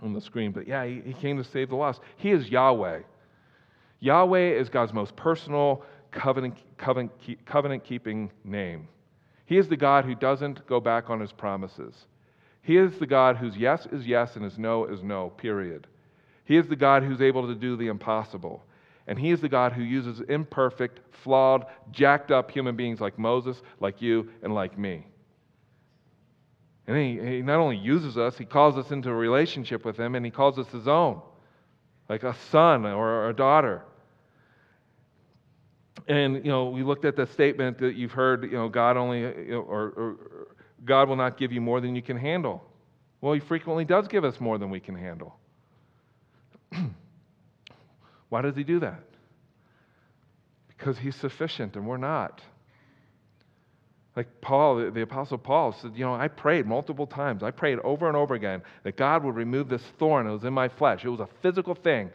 on 0.00 0.12
the 0.12 0.20
screen, 0.20 0.50
but 0.50 0.66
yeah, 0.66 0.84
he, 0.84 1.00
he 1.04 1.12
came 1.12 1.36
to 1.36 1.44
save 1.44 1.68
the 1.68 1.76
lost. 1.76 2.00
He 2.16 2.32
is 2.32 2.48
Yahweh. 2.48 3.02
Yahweh 4.00 4.58
is 4.58 4.68
God's 4.68 4.92
most 4.92 5.14
personal, 5.14 5.84
covenant, 6.10 6.56
covenant, 6.76 7.12
covenant 7.46 7.84
keeping 7.84 8.32
name. 8.42 8.88
He 9.46 9.58
is 9.58 9.68
the 9.68 9.76
God 9.76 10.04
who 10.04 10.14
doesn't 10.14 10.66
go 10.66 10.80
back 10.80 11.08
on 11.10 11.20
his 11.20 11.30
promises. 11.30 12.06
He 12.62 12.76
is 12.76 12.98
the 12.98 13.06
God 13.06 13.36
whose 13.36 13.56
yes 13.56 13.86
is 13.90 14.06
yes 14.06 14.36
and 14.36 14.44
his 14.44 14.58
no 14.58 14.86
is 14.86 15.02
no, 15.02 15.30
period. 15.30 15.86
He 16.44 16.56
is 16.56 16.66
the 16.68 16.76
God 16.76 17.02
who's 17.02 17.20
able 17.20 17.46
to 17.48 17.54
do 17.54 17.76
the 17.76 17.88
impossible. 17.88 18.64
And 19.06 19.18
he 19.18 19.30
is 19.30 19.40
the 19.40 19.48
God 19.48 19.72
who 19.72 19.82
uses 19.82 20.20
imperfect, 20.28 21.00
flawed, 21.10 21.66
jacked 21.90 22.30
up 22.30 22.50
human 22.50 22.76
beings 22.76 23.00
like 23.00 23.18
Moses, 23.18 23.60
like 23.80 24.00
you, 24.00 24.30
and 24.42 24.54
like 24.54 24.78
me. 24.78 25.06
And 26.86 26.96
he, 26.96 27.36
he 27.36 27.42
not 27.42 27.58
only 27.58 27.76
uses 27.76 28.16
us, 28.16 28.38
he 28.38 28.44
calls 28.44 28.76
us 28.76 28.90
into 28.90 29.10
a 29.10 29.14
relationship 29.14 29.84
with 29.84 29.98
him 29.98 30.14
and 30.14 30.24
he 30.24 30.30
calls 30.30 30.58
us 30.58 30.68
his 30.68 30.86
own, 30.86 31.20
like 32.08 32.22
a 32.22 32.34
son 32.50 32.86
or 32.86 33.28
a 33.28 33.34
daughter. 33.34 33.82
And 36.08 36.44
you 36.44 36.50
know, 36.50 36.68
we 36.68 36.82
looked 36.82 37.04
at 37.04 37.14
the 37.14 37.26
statement 37.26 37.78
that 37.78 37.94
you've 37.94 38.12
heard, 38.12 38.44
you 38.44 38.56
know, 38.56 38.68
God 38.68 38.96
only 38.96 39.20
you 39.20 39.52
know, 39.52 39.60
or, 39.60 39.82
or 39.96 40.16
God 40.84 41.08
will 41.08 41.16
not 41.16 41.36
give 41.38 41.52
you 41.52 41.60
more 41.60 41.80
than 41.80 41.94
you 41.94 42.02
can 42.02 42.16
handle. 42.16 42.64
Well, 43.20 43.34
he 43.34 43.40
frequently 43.40 43.84
does 43.84 44.08
give 44.08 44.24
us 44.24 44.40
more 44.40 44.58
than 44.58 44.70
we 44.70 44.80
can 44.80 44.96
handle. 44.96 45.36
Why 48.28 48.42
does 48.42 48.56
he 48.56 48.64
do 48.64 48.80
that? 48.80 49.02
Because 50.68 50.98
he's 50.98 51.16
sufficient 51.16 51.76
and 51.76 51.86
we're 51.86 51.98
not. 51.98 52.40
Like 54.16 54.40
Paul, 54.40 54.90
the, 54.90 55.02
Apostle 55.02 55.38
Paul 55.38 55.72
said, 55.72 55.92
You 55.94 56.04
know, 56.04 56.14
I 56.14 56.28
prayed 56.28 56.66
multiple 56.66 57.06
times. 57.06 57.42
I 57.42 57.50
prayed 57.50 57.78
over 57.78 58.08
and 58.08 58.16
over 58.16 58.34
again 58.34 58.62
that 58.82 58.96
God 58.96 59.24
would 59.24 59.36
remove 59.36 59.68
this 59.68 59.82
thorn 59.98 60.26
that 60.26 60.32
was 60.32 60.44
in 60.44 60.52
my 60.52 60.68
flesh. 60.68 61.04
It 61.04 61.08
was 61.08 61.20
a 61.20 61.28
physical 61.40 61.74
thing 61.74 62.10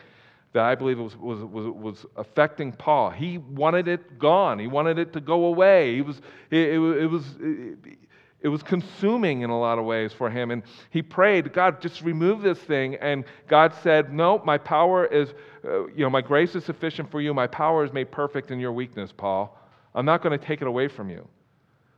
that 0.53 0.63
I 0.63 0.75
believe 0.75 0.99
was, 0.99 1.15
was, 1.17 1.39
was, 1.39 1.67
was 1.67 2.05
affecting 2.15 2.71
Paul. 2.71 3.09
He 3.11 3.37
wanted 3.37 3.87
it 3.87 4.19
gone, 4.19 4.59
he 4.59 4.67
wanted 4.67 4.99
it 4.99 5.13
to 5.13 5.21
go 5.21 5.45
away. 5.45 5.95
He 5.95 6.01
was, 6.01 6.17
it, 6.51 6.69
it, 6.69 6.79
it 6.79 7.07
was, 7.07 7.23
it, 7.39 7.97
it 8.41 8.49
was 8.49 8.61
consuming 8.61 9.41
in 9.41 9.49
a 9.49 9.59
lot 9.59 9.79
of 9.79 9.85
ways 9.85 10.13
for 10.13 10.29
him. 10.29 10.51
And 10.51 10.63
he 10.91 11.01
prayed, 11.01 11.53
God, 11.53 11.81
just 11.81 12.01
remove 12.01 12.41
this 12.41 12.59
thing. 12.59 12.95
And 12.95 13.25
God 13.47 13.73
said, 13.81 14.13
No, 14.13 14.41
my 14.45 14.57
power 14.57 15.05
is, 15.05 15.33
uh, 15.65 15.87
you 15.87 16.03
know, 16.03 16.09
my 16.09 16.21
grace 16.21 16.55
is 16.55 16.63
sufficient 16.63 17.09
for 17.09 17.19
you. 17.19 17.33
My 17.33 17.47
power 17.47 17.83
is 17.83 17.91
made 17.91 18.11
perfect 18.11 18.51
in 18.51 18.59
your 18.59 18.71
weakness, 18.71 19.11
Paul. 19.15 19.59
I'm 19.95 20.05
not 20.05 20.21
going 20.21 20.37
to 20.37 20.45
take 20.45 20.61
it 20.61 20.67
away 20.67 20.87
from 20.87 21.09
you. 21.09 21.27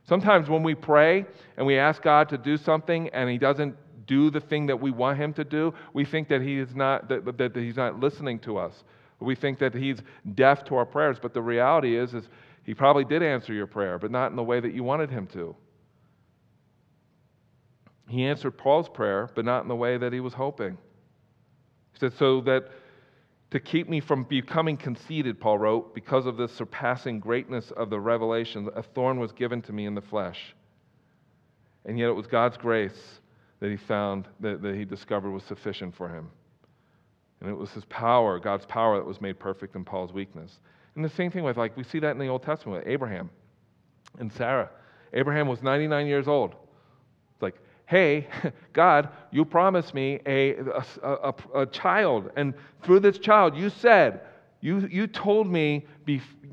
Sometimes 0.08 0.48
when 0.48 0.62
we 0.62 0.74
pray 0.74 1.26
and 1.56 1.66
we 1.66 1.76
ask 1.76 2.02
God 2.02 2.28
to 2.30 2.38
do 2.38 2.56
something 2.56 3.10
and 3.10 3.28
he 3.28 3.38
doesn't 3.38 3.76
do 4.06 4.30
the 4.30 4.40
thing 4.40 4.66
that 4.66 4.80
we 4.80 4.90
want 4.90 5.18
him 5.18 5.32
to 5.34 5.44
do, 5.44 5.74
we 5.92 6.04
think 6.04 6.28
that 6.28 6.40
he 6.40 6.58
is 6.58 6.74
not 6.74 7.08
that, 7.08 7.36
that 7.36 7.54
he's 7.54 7.76
not 7.76 8.00
listening 8.00 8.38
to 8.40 8.56
us. 8.56 8.82
We 9.20 9.34
think 9.34 9.58
that 9.58 9.74
he's 9.74 9.98
deaf 10.34 10.64
to 10.64 10.76
our 10.76 10.86
prayers, 10.86 11.18
but 11.20 11.34
the 11.34 11.42
reality 11.42 11.96
is 11.96 12.14
is 12.14 12.28
he 12.64 12.74
probably 12.74 13.04
did 13.04 13.22
answer 13.22 13.52
your 13.52 13.66
prayer, 13.66 13.98
but 13.98 14.10
not 14.10 14.30
in 14.30 14.36
the 14.36 14.42
way 14.42 14.58
that 14.58 14.72
you 14.72 14.82
wanted 14.82 15.10
him 15.10 15.26
to. 15.28 15.54
He 18.10 18.24
answered 18.24 18.58
Paul's 18.58 18.88
prayer, 18.88 19.30
but 19.36 19.44
not 19.44 19.62
in 19.62 19.68
the 19.68 19.76
way 19.76 19.96
that 19.96 20.12
he 20.12 20.18
was 20.18 20.34
hoping. 20.34 20.76
He 21.92 21.98
said, 22.00 22.12
So 22.14 22.40
that 22.40 22.68
to 23.52 23.60
keep 23.60 23.88
me 23.88 24.00
from 24.00 24.24
becoming 24.24 24.76
conceited, 24.76 25.38
Paul 25.38 25.58
wrote, 25.58 25.94
because 25.94 26.26
of 26.26 26.36
the 26.36 26.48
surpassing 26.48 27.20
greatness 27.20 27.70
of 27.70 27.88
the 27.88 28.00
revelation, 28.00 28.68
a 28.74 28.82
thorn 28.82 29.20
was 29.20 29.30
given 29.30 29.62
to 29.62 29.72
me 29.72 29.86
in 29.86 29.94
the 29.94 30.00
flesh. 30.00 30.56
And 31.84 31.96
yet 31.98 32.08
it 32.08 32.12
was 32.12 32.26
God's 32.26 32.56
grace 32.56 33.20
that 33.60 33.70
he 33.70 33.76
found, 33.76 34.26
that, 34.40 34.60
that 34.60 34.74
he 34.74 34.84
discovered 34.84 35.30
was 35.30 35.44
sufficient 35.44 35.94
for 35.94 36.08
him. 36.08 36.30
And 37.40 37.48
it 37.48 37.56
was 37.56 37.70
his 37.70 37.84
power, 37.84 38.40
God's 38.40 38.66
power, 38.66 38.96
that 38.96 39.06
was 39.06 39.20
made 39.20 39.38
perfect 39.38 39.76
in 39.76 39.84
Paul's 39.84 40.12
weakness. 40.12 40.58
And 40.96 41.04
the 41.04 41.08
same 41.08 41.30
thing 41.30 41.44
with, 41.44 41.56
like, 41.56 41.76
we 41.76 41.84
see 41.84 42.00
that 42.00 42.10
in 42.10 42.18
the 42.18 42.26
Old 42.26 42.42
Testament 42.42 42.84
with 42.84 42.92
Abraham 42.92 43.30
and 44.18 44.32
Sarah. 44.32 44.68
Abraham 45.12 45.46
was 45.46 45.62
99 45.62 46.06
years 46.08 46.26
old. 46.26 46.56
Hey, 47.90 48.28
God, 48.72 49.08
you 49.32 49.44
promised 49.44 49.94
me 49.94 50.20
a, 50.24 50.58
a, 50.58 50.84
a, 51.02 51.34
a, 51.56 51.66
child. 51.66 52.30
And 52.36 52.54
through 52.84 53.00
this 53.00 53.18
child, 53.18 53.56
you 53.56 53.68
said, 53.68 54.20
you, 54.60 54.86
you 54.88 55.08
told 55.08 55.48
me, 55.48 55.86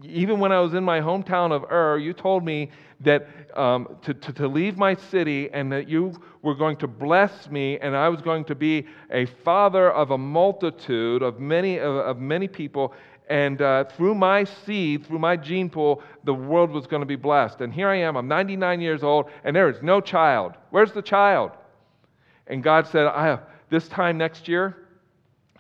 even 0.01 0.39
when 0.39 0.51
I 0.51 0.59
was 0.59 0.73
in 0.73 0.83
my 0.83 0.99
hometown 0.99 1.51
of 1.51 1.63
Ur, 1.71 1.99
you 1.99 2.13
told 2.13 2.43
me 2.43 2.71
that 3.01 3.27
um, 3.55 3.97
to, 4.01 4.15
to, 4.15 4.33
to 4.33 4.47
leave 4.47 4.79
my 4.79 4.95
city 4.95 5.51
and 5.53 5.71
that 5.71 5.87
you 5.87 6.19
were 6.41 6.55
going 6.55 6.77
to 6.77 6.87
bless 6.87 7.51
me 7.51 7.77
and 7.81 7.95
I 7.95 8.09
was 8.09 8.21
going 8.21 8.43
to 8.45 8.55
be 8.55 8.87
a 9.11 9.27
father 9.27 9.91
of 9.91 10.09
a 10.09 10.17
multitude 10.17 11.21
of 11.21 11.39
many, 11.39 11.77
of, 11.77 11.97
of 11.97 12.17
many 12.17 12.47
people 12.47 12.95
and 13.29 13.61
uh, 13.61 13.83
through 13.83 14.15
my 14.15 14.43
seed, 14.43 15.05
through 15.05 15.19
my 15.19 15.35
gene 15.35 15.69
pool, 15.69 16.01
the 16.23 16.33
world 16.33 16.71
was 16.71 16.87
going 16.87 17.01
to 17.01 17.05
be 17.05 17.15
blessed. 17.15 17.61
And 17.61 17.73
here 17.73 17.89
I 17.89 17.97
am, 17.97 18.15
I'm 18.15 18.27
99 18.27 18.81
years 18.81 19.03
old, 19.03 19.29
and 19.43 19.55
there 19.55 19.69
is 19.69 19.81
no 19.81 19.99
child. 19.99 20.53
Where's 20.69 20.93
the 20.93 21.01
child? 21.01 21.51
And 22.47 22.63
God 22.63 22.87
said, 22.87 23.05
I 23.05 23.25
have, 23.25 23.43
This 23.69 23.87
time 23.89 24.17
next 24.17 24.47
year, 24.47 24.77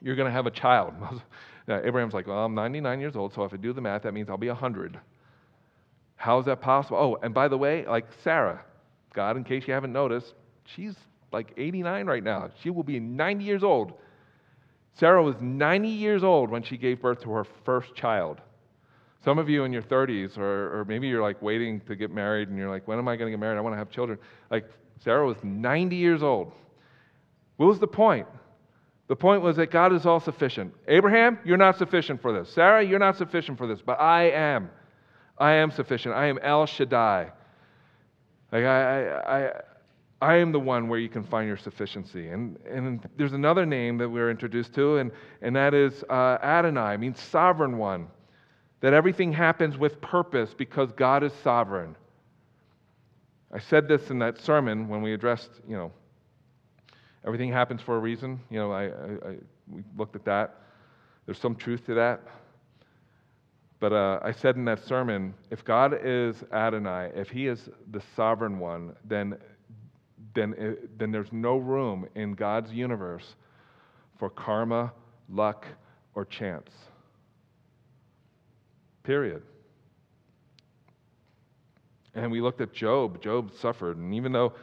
you're 0.01 0.15
going 0.15 0.27
to 0.27 0.31
have 0.31 0.47
a 0.47 0.51
child. 0.51 0.93
now, 1.67 1.81
Abraham's 1.83 2.13
like, 2.13 2.27
Well, 2.27 2.45
I'm 2.45 2.55
99 2.55 2.99
years 3.01 3.15
old, 3.15 3.33
so 3.33 3.43
if 3.43 3.53
I 3.53 3.57
do 3.57 3.73
the 3.73 3.81
math, 3.81 4.03
that 4.03 4.13
means 4.13 4.29
I'll 4.29 4.37
be 4.37 4.47
100. 4.47 4.99
How 6.15 6.39
is 6.39 6.45
that 6.45 6.61
possible? 6.61 6.97
Oh, 6.97 7.19
and 7.21 7.33
by 7.33 7.47
the 7.47 7.57
way, 7.57 7.85
like 7.85 8.07
Sarah, 8.23 8.61
God, 9.13 9.37
in 9.37 9.43
case 9.43 9.67
you 9.67 9.73
haven't 9.73 9.93
noticed, 9.93 10.33
she's 10.65 10.95
like 11.31 11.53
89 11.57 12.05
right 12.05 12.23
now. 12.23 12.49
She 12.61 12.69
will 12.69 12.83
be 12.83 12.99
90 12.99 13.43
years 13.43 13.63
old 13.63 13.93
Sarah 14.99 15.21
was 15.21 15.35
90 15.39 15.87
years 15.89 16.23
old 16.23 16.49
when 16.49 16.63
she 16.63 16.77
gave 16.77 17.01
birth 17.01 17.21
to 17.21 17.31
her 17.31 17.45
first 17.65 17.93
child. 17.93 18.41
Some 19.23 19.37
of 19.37 19.49
you 19.49 19.63
in 19.63 19.71
your 19.71 19.81
30s, 19.81 20.37
or, 20.37 20.79
or 20.79 20.85
maybe 20.85 21.07
you're 21.07 21.21
like 21.21 21.41
waiting 21.41 21.81
to 21.81 21.95
get 21.95 22.11
married 22.11 22.49
and 22.49 22.57
you're 22.57 22.69
like, 22.69 22.87
when 22.87 22.97
am 22.97 23.07
I 23.07 23.15
going 23.15 23.27
to 23.27 23.31
get 23.31 23.39
married? 23.39 23.57
I 23.57 23.61
want 23.61 23.73
to 23.73 23.77
have 23.77 23.91
children. 23.91 24.17
Like, 24.49 24.65
Sarah 25.03 25.25
was 25.25 25.37
90 25.43 25.95
years 25.95 26.23
old. 26.23 26.51
What 27.57 27.67
was 27.67 27.79
the 27.79 27.87
point? 27.87 28.27
The 29.07 29.15
point 29.15 29.41
was 29.41 29.55
that 29.57 29.71
God 29.71 29.93
is 29.93 30.05
all 30.05 30.19
sufficient. 30.19 30.73
Abraham, 30.87 31.39
you're 31.45 31.57
not 31.57 31.77
sufficient 31.77 32.21
for 32.21 32.33
this. 32.33 32.51
Sarah, 32.53 32.83
you're 32.83 32.99
not 32.99 33.17
sufficient 33.17 33.57
for 33.57 33.67
this, 33.67 33.81
but 33.85 33.99
I 33.99 34.31
am. 34.31 34.69
I 35.37 35.53
am 35.53 35.71
sufficient. 35.71 36.15
I 36.15 36.25
am 36.25 36.39
El 36.41 36.65
Shaddai. 36.65 37.31
Like 38.51 38.63
I, 38.63 39.09
I, 39.09 39.51
I, 40.21 40.35
am 40.35 40.51
the 40.51 40.59
one 40.59 40.87
where 40.87 40.99
you 40.99 41.09
can 41.09 41.23
find 41.23 41.47
your 41.47 41.57
sufficiency. 41.57 42.29
And, 42.29 42.57
and 42.69 43.07
there's 43.17 43.33
another 43.33 43.65
name 43.65 43.97
that 43.99 44.09
we're 44.09 44.31
introduced 44.31 44.73
to, 44.75 44.97
and, 44.97 45.11
and 45.41 45.55
that 45.55 45.73
is 45.73 46.03
uh, 46.09 46.37
Adonai, 46.41 46.97
means 46.97 47.19
sovereign 47.19 47.77
one. 47.77 48.07
That 48.81 48.93
everything 48.93 49.33
happens 49.33 49.75
with 49.77 49.99
purpose 50.01 50.53
because 50.55 50.91
God 50.91 51.23
is 51.23 51.33
sovereign. 51.43 51.95
I 53.51 53.59
said 53.59 53.87
this 53.87 54.11
in 54.11 54.19
that 54.19 54.39
sermon 54.39 54.87
when 54.87 55.01
we 55.01 55.13
addressed, 55.13 55.49
you 55.67 55.75
know, 55.75 55.91
everything 57.25 57.51
happens 57.51 57.81
for 57.81 57.95
a 57.95 57.99
reason. 57.99 58.39
You 58.49 58.59
know, 58.59 58.71
I, 58.71 58.83
I, 58.83 59.29
I 59.29 59.35
we 59.67 59.83
looked 59.97 60.15
at 60.15 60.25
that. 60.25 60.61
There's 61.25 61.39
some 61.39 61.55
truth 61.55 61.85
to 61.87 61.93
that. 61.95 62.21
But 63.79 63.93
uh, 63.93 64.19
I 64.23 64.31
said 64.31 64.55
in 64.55 64.65
that 64.65 64.83
sermon 64.85 65.33
if 65.51 65.63
God 65.63 65.99
is 66.03 66.43
Adonai, 66.51 67.11
if 67.15 67.29
He 67.29 67.47
is 67.47 67.69
the 67.91 68.01
sovereign 68.15 68.59
one, 68.59 68.95
then 69.05 69.37
then, 70.37 70.53
it, 70.57 70.79
uh, 70.83 70.87
then 70.97 71.11
there's 71.11 71.33
no 71.33 71.57
room 71.57 72.07
in 72.15 72.33
God's 72.33 72.71
universe 72.71 73.35
for 74.17 74.29
karma, 74.29 74.93
luck, 75.29 75.65
or 76.15 76.25
chance. 76.25 76.69
Period. 79.03 79.41
And 82.13 82.31
we 82.31 82.41
looked 82.41 82.61
at 82.61 82.73
Job. 82.73 83.21
Job 83.21 83.51
suffered. 83.59 83.97
And 83.97 84.13
even 84.13 84.31
though 84.31 84.53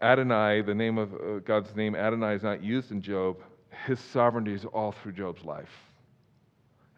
Adonai, 0.00 0.62
the 0.62 0.74
name 0.74 0.98
of 0.98 1.14
uh, 1.14 1.38
God's 1.44 1.74
name, 1.74 1.94
Adonai, 1.94 2.34
is 2.34 2.42
not 2.42 2.62
used 2.62 2.90
in 2.90 3.02
Job, 3.02 3.38
his 3.86 3.98
sovereignty 3.98 4.54
is 4.54 4.64
all 4.64 4.92
through 4.92 5.12
Job's 5.12 5.44
life. 5.44 5.70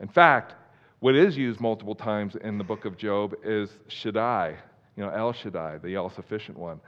In 0.00 0.08
fact, 0.08 0.54
what 1.00 1.14
is 1.14 1.36
used 1.36 1.60
multiple 1.60 1.94
times 1.94 2.36
in 2.36 2.58
the 2.58 2.64
book 2.64 2.84
of 2.84 2.96
Job 2.96 3.34
is 3.44 3.70
Shaddai, 3.88 4.56
you 4.96 5.04
know, 5.04 5.10
El 5.10 5.32
Shaddai, 5.32 5.78
the 5.78 5.96
all 5.96 6.10
sufficient 6.10 6.58
one. 6.58 6.80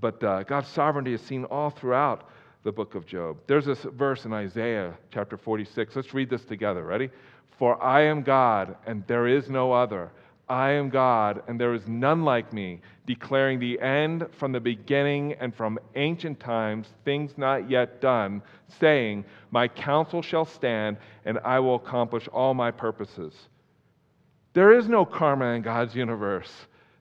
But 0.00 0.22
uh, 0.22 0.42
God's 0.44 0.68
sovereignty 0.68 1.12
is 1.12 1.20
seen 1.20 1.44
all 1.44 1.70
throughout 1.70 2.28
the 2.62 2.72
book 2.72 2.94
of 2.94 3.06
Job. 3.06 3.38
There's 3.46 3.66
this 3.66 3.82
verse 3.82 4.24
in 4.24 4.32
Isaiah 4.32 4.94
chapter 5.12 5.36
46. 5.36 5.96
Let's 5.96 6.14
read 6.14 6.30
this 6.30 6.44
together. 6.44 6.84
Ready? 6.84 7.10
For 7.58 7.82
I 7.82 8.02
am 8.02 8.22
God, 8.22 8.76
and 8.86 9.06
there 9.06 9.26
is 9.26 9.50
no 9.50 9.72
other. 9.72 10.10
I 10.48 10.72
am 10.72 10.90
God, 10.90 11.42
and 11.48 11.58
there 11.58 11.74
is 11.74 11.86
none 11.86 12.24
like 12.24 12.52
me, 12.52 12.80
declaring 13.06 13.58
the 13.58 13.80
end 13.80 14.26
from 14.32 14.52
the 14.52 14.60
beginning 14.60 15.34
and 15.34 15.54
from 15.54 15.78
ancient 15.94 16.40
times, 16.40 16.88
things 17.04 17.38
not 17.38 17.70
yet 17.70 18.00
done, 18.00 18.42
saying, 18.80 19.24
My 19.50 19.68
counsel 19.68 20.22
shall 20.22 20.44
stand, 20.44 20.96
and 21.24 21.38
I 21.44 21.58
will 21.60 21.76
accomplish 21.76 22.28
all 22.28 22.54
my 22.54 22.70
purposes. 22.70 23.34
There 24.52 24.72
is 24.72 24.88
no 24.88 25.04
karma 25.04 25.54
in 25.54 25.62
God's 25.62 25.94
universe. 25.94 26.52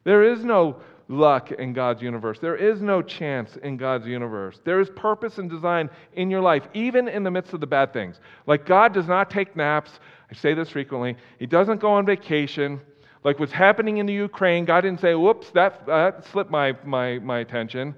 There 0.04 0.24
is 0.24 0.46
no 0.46 0.78
luck 1.12 1.52
in 1.52 1.74
God's 1.74 2.02
universe. 2.02 2.40
There 2.40 2.56
is 2.56 2.82
no 2.82 3.02
chance 3.02 3.58
in 3.58 3.78
God's 3.78 4.08
universe. 4.08 4.60
There 4.64 4.80
is 4.80 4.90
purpose 4.90 5.38
and 5.38 5.50
design 5.50 5.90
in 6.14 6.32
your 6.32 6.42
life, 6.42 6.68
even 6.74 7.08
in 7.08 7.24
the 7.24 7.32
midst 7.32 7.54
of 7.54 7.60
the 7.60 7.68
bad 7.68 7.92
things. 7.92 8.20
Like 8.48 8.66
God 8.66 8.94
does 8.94 9.08
not 9.08 9.30
take 9.30 9.56
naps. 9.56 10.00
I 10.32 10.36
say 10.36 10.54
this 10.54 10.70
frequently. 10.70 11.18
He 11.38 11.46
doesn't 11.46 11.80
go 11.82 11.92
on 11.92 12.06
vacation. 12.06 12.80
Like 13.24 13.40
what's 13.40 13.52
happening 13.52 13.98
in 13.98 14.06
the 14.06 14.14
Ukraine, 14.14 14.66
God 14.66 14.82
didn't 14.82 15.02
say, 15.02 15.14
whoops, 15.14 15.52
that, 15.52 15.86
that 15.86 16.26
slipped 16.28 16.50
my, 16.50 16.76
my, 16.86 17.20
my 17.20 17.40
attention. 17.40 17.94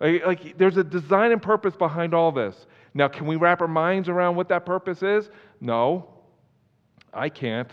Like, 0.00 0.26
like 0.26 0.58
there's 0.58 0.78
a 0.78 0.84
design 0.84 1.32
and 1.32 1.42
purpose 1.42 1.76
behind 1.76 2.14
all 2.14 2.32
this. 2.32 2.66
Now, 2.94 3.08
can 3.08 3.26
we 3.26 3.36
wrap 3.36 3.60
our 3.60 3.68
minds 3.68 4.08
around 4.08 4.36
what 4.36 4.48
that 4.48 4.64
purpose 4.64 5.02
is? 5.02 5.28
No, 5.60 6.08
I 7.12 7.28
can't. 7.28 7.70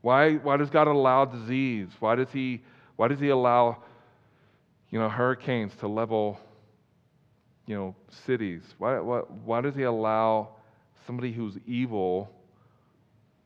Why, 0.00 0.36
why 0.36 0.56
does 0.56 0.70
God 0.70 0.86
allow 0.86 1.24
disease? 1.24 1.88
Why 1.98 2.14
does 2.14 2.30
He 2.32 2.62
why 3.00 3.08
does 3.08 3.18
he 3.18 3.30
allow, 3.30 3.78
you 4.90 4.98
know, 4.98 5.08
hurricanes 5.08 5.74
to 5.76 5.88
level, 5.88 6.38
you 7.64 7.74
know, 7.74 7.94
cities? 8.26 8.60
Why, 8.76 9.00
why, 9.00 9.20
why 9.20 9.62
does 9.62 9.74
he 9.74 9.84
allow 9.84 10.50
somebody 11.06 11.32
who's 11.32 11.56
evil 11.66 12.30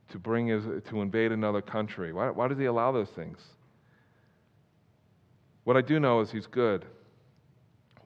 to 0.09 0.19
bring 0.19 0.49
his, 0.49 0.65
to 0.89 1.03
invade 1.03 1.31
another 1.31 1.63
country? 1.63 2.13
Why, 2.13 2.31
why 2.31 2.49
does 2.49 2.59
he 2.59 2.65
allow 2.65 2.91
those 2.91 3.11
things? 3.11 3.39
What 5.63 5.77
I 5.77 5.83
do 5.83 6.01
know 6.01 6.21
is 6.21 6.33
he's 6.33 6.49
good. 6.49 6.85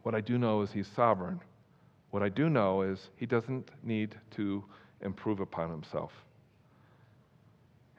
What 0.03 0.15
I 0.15 0.21
do 0.21 0.37
know 0.37 0.61
is 0.61 0.71
he's 0.71 0.89
sovereign. 0.95 1.41
What 2.11 2.23
I 2.23 2.29
do 2.29 2.51
know 2.51 2.83
is 2.83 3.09
he 3.17 3.25
doesn't 3.25 3.71
need 3.83 4.15
to 4.33 4.63
improve 5.01 5.41
upon 5.41 5.71
himself. 5.71 6.13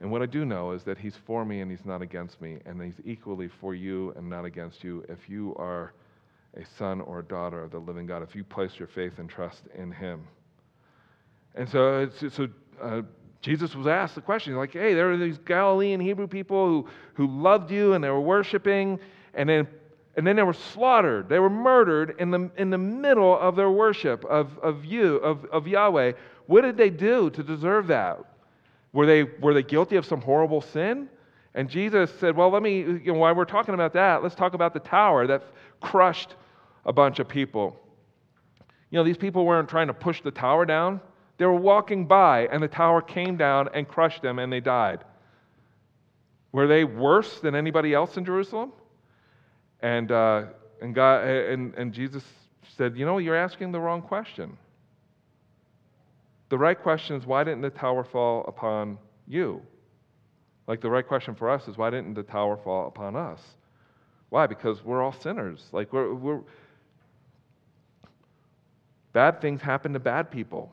And 0.02 0.12
what 0.12 0.22
I 0.22 0.26
do 0.26 0.46
know 0.46 0.72
is 0.72 0.84
that 0.84 0.98
He's 0.98 1.16
for 1.26 1.44
me 1.44 1.62
and 1.62 1.70
He's 1.70 1.86
not 1.86 2.02
against 2.02 2.42
me, 2.42 2.60
and 2.66 2.82
He's 2.82 3.00
equally 3.06 3.50
for 3.50 3.76
you 3.76 4.14
and 4.16 4.30
not 4.30 4.46
against 4.46 4.84
you 4.84 5.04
if 5.10 5.30
you 5.30 5.56
are 5.58 5.94
a 6.56 6.66
son 6.78 7.02
or 7.02 7.20
a 7.20 7.24
daughter 7.24 7.64
of 7.64 7.72
the 7.72 7.80
living 7.80 8.06
God, 8.06 8.24
if 8.24 8.36
you 8.36 8.44
place 8.44 8.80
your 8.80 8.88
faith 8.88 9.20
and 9.20 9.30
trust 9.30 9.64
in 9.76 9.92
Him. 9.92 10.28
And 11.56 11.68
so, 11.70 12.10
so 12.30 12.48
uh, 12.82 13.02
Jesus 13.42 13.76
was 13.76 13.88
asked 13.88 14.16
the 14.16 14.22
question, 14.22 14.56
like, 14.56 14.74
hey, 14.74 14.94
there 14.94 15.12
are 15.12 15.18
these 15.18 15.38
Galilean 15.40 16.00
Hebrew 16.00 16.28
people 16.28 16.68
who, 16.68 16.88
who 17.14 17.28
loved 17.28 17.72
you 17.72 17.94
and 17.94 18.04
they 18.04 18.10
were 18.10 18.22
worshiping, 18.22 19.00
and 19.34 19.50
then, 19.50 19.68
and 20.16 20.26
then 20.26 20.36
they 20.36 20.44
were 20.44 20.54
slaughtered. 20.54 21.30
They 21.30 21.40
were 21.40 21.50
murdered 21.50 22.16
in 22.20 22.32
the, 22.32 22.50
in 22.58 22.70
the 22.70 22.78
middle 22.78 23.38
of 23.38 23.56
their 23.56 23.70
worship 23.70 24.26
of, 24.26 24.58
of 24.60 24.86
you, 24.86 25.18
of, 25.18 25.46
of 25.46 25.68
Yahweh. 25.68 26.14
What 26.48 26.62
did 26.62 26.78
they 26.78 26.90
do 26.90 27.30
to 27.32 27.44
deserve 27.44 27.88
that? 27.88 28.20
Were 28.94 29.06
they, 29.06 29.24
were 29.24 29.54
they 29.54 29.64
guilty 29.64 29.96
of 29.96 30.06
some 30.06 30.22
horrible 30.22 30.62
sin? 30.62 31.10
And 31.54 31.70
Jesus 31.70 32.12
said, 32.20 32.36
Well, 32.36 32.50
let 32.50 32.62
me, 32.62 32.80
you 32.80 33.02
know, 33.06 33.14
while 33.16 33.36
we're 33.36 33.46
talking 33.46 33.74
about 33.74 33.94
that, 33.94 34.24
let's 34.24 34.36
talk 34.36 34.54
about 34.54 34.74
the 34.74 34.80
tower 34.80 35.28
that 35.28 35.44
crushed 35.82 36.36
a 36.86 36.94
bunch 36.94 37.20
of 37.20 37.28
people. 37.28 37.80
You 38.90 38.98
know, 38.98 39.04
these 39.04 39.18
people 39.18 39.46
weren't 39.46 39.70
trying 39.70 39.88
to 39.88 39.94
push 39.94 40.22
the 40.22 40.32
tower 40.32 40.66
down, 40.66 41.02
they 41.38 41.46
were 41.46 41.56
walking 41.56 42.06
by, 42.06 42.48
and 42.52 42.62
the 42.62 42.68
tower 42.68 43.02
came 43.02 43.38
down 43.38 43.70
and 43.74 43.88
crushed 43.88 44.22
them, 44.22 44.40
and 44.40 44.52
they 44.52 44.60
died. 44.60 45.06
Were 46.52 46.68
they 46.68 46.84
worse 46.84 47.40
than 47.40 47.56
anybody 47.56 47.94
else 47.94 48.18
in 48.18 48.26
Jerusalem? 48.26 48.74
And, 49.82 50.12
uh, 50.12 50.46
and, 50.82 50.94
God, 50.94 51.26
and, 51.26 51.74
and 51.76 51.94
Jesus 51.94 52.24
said, 52.78 52.98
You 52.98 53.06
know, 53.06 53.20
you're 53.20 53.36
asking 53.36 53.72
the 53.72 53.80
wrong 53.80 54.02
question. 54.02 54.58
The 56.50 56.58
right 56.58 56.80
question 56.80 57.16
is 57.16 57.26
why 57.26 57.44
didn't 57.44 57.62
the 57.62 57.70
tower 57.70 58.04
fall 58.04 58.44
upon 58.48 58.98
you? 59.28 59.62
Like 60.68 60.82
the 60.82 60.90
right 60.90 61.08
question 61.08 61.36
for 61.36 61.50
us 61.50 61.68
is 61.68 61.78
why 61.78 61.90
didn't 61.90 62.16
the 62.16 62.24
tower 62.24 62.58
fall 62.58 62.88
upon 62.88 63.16
us? 63.16 63.40
Why? 64.30 64.48
Because 64.48 64.84
we're 64.84 65.02
all 65.02 65.14
sinners. 65.14 65.64
Like 65.72 65.94
we're, 65.94 66.14
we're 66.14 66.42
bad 69.14 69.42
things 69.42 69.62
happen 69.62 69.94
to 69.94 70.00
bad 70.00 70.30
people. 70.30 70.72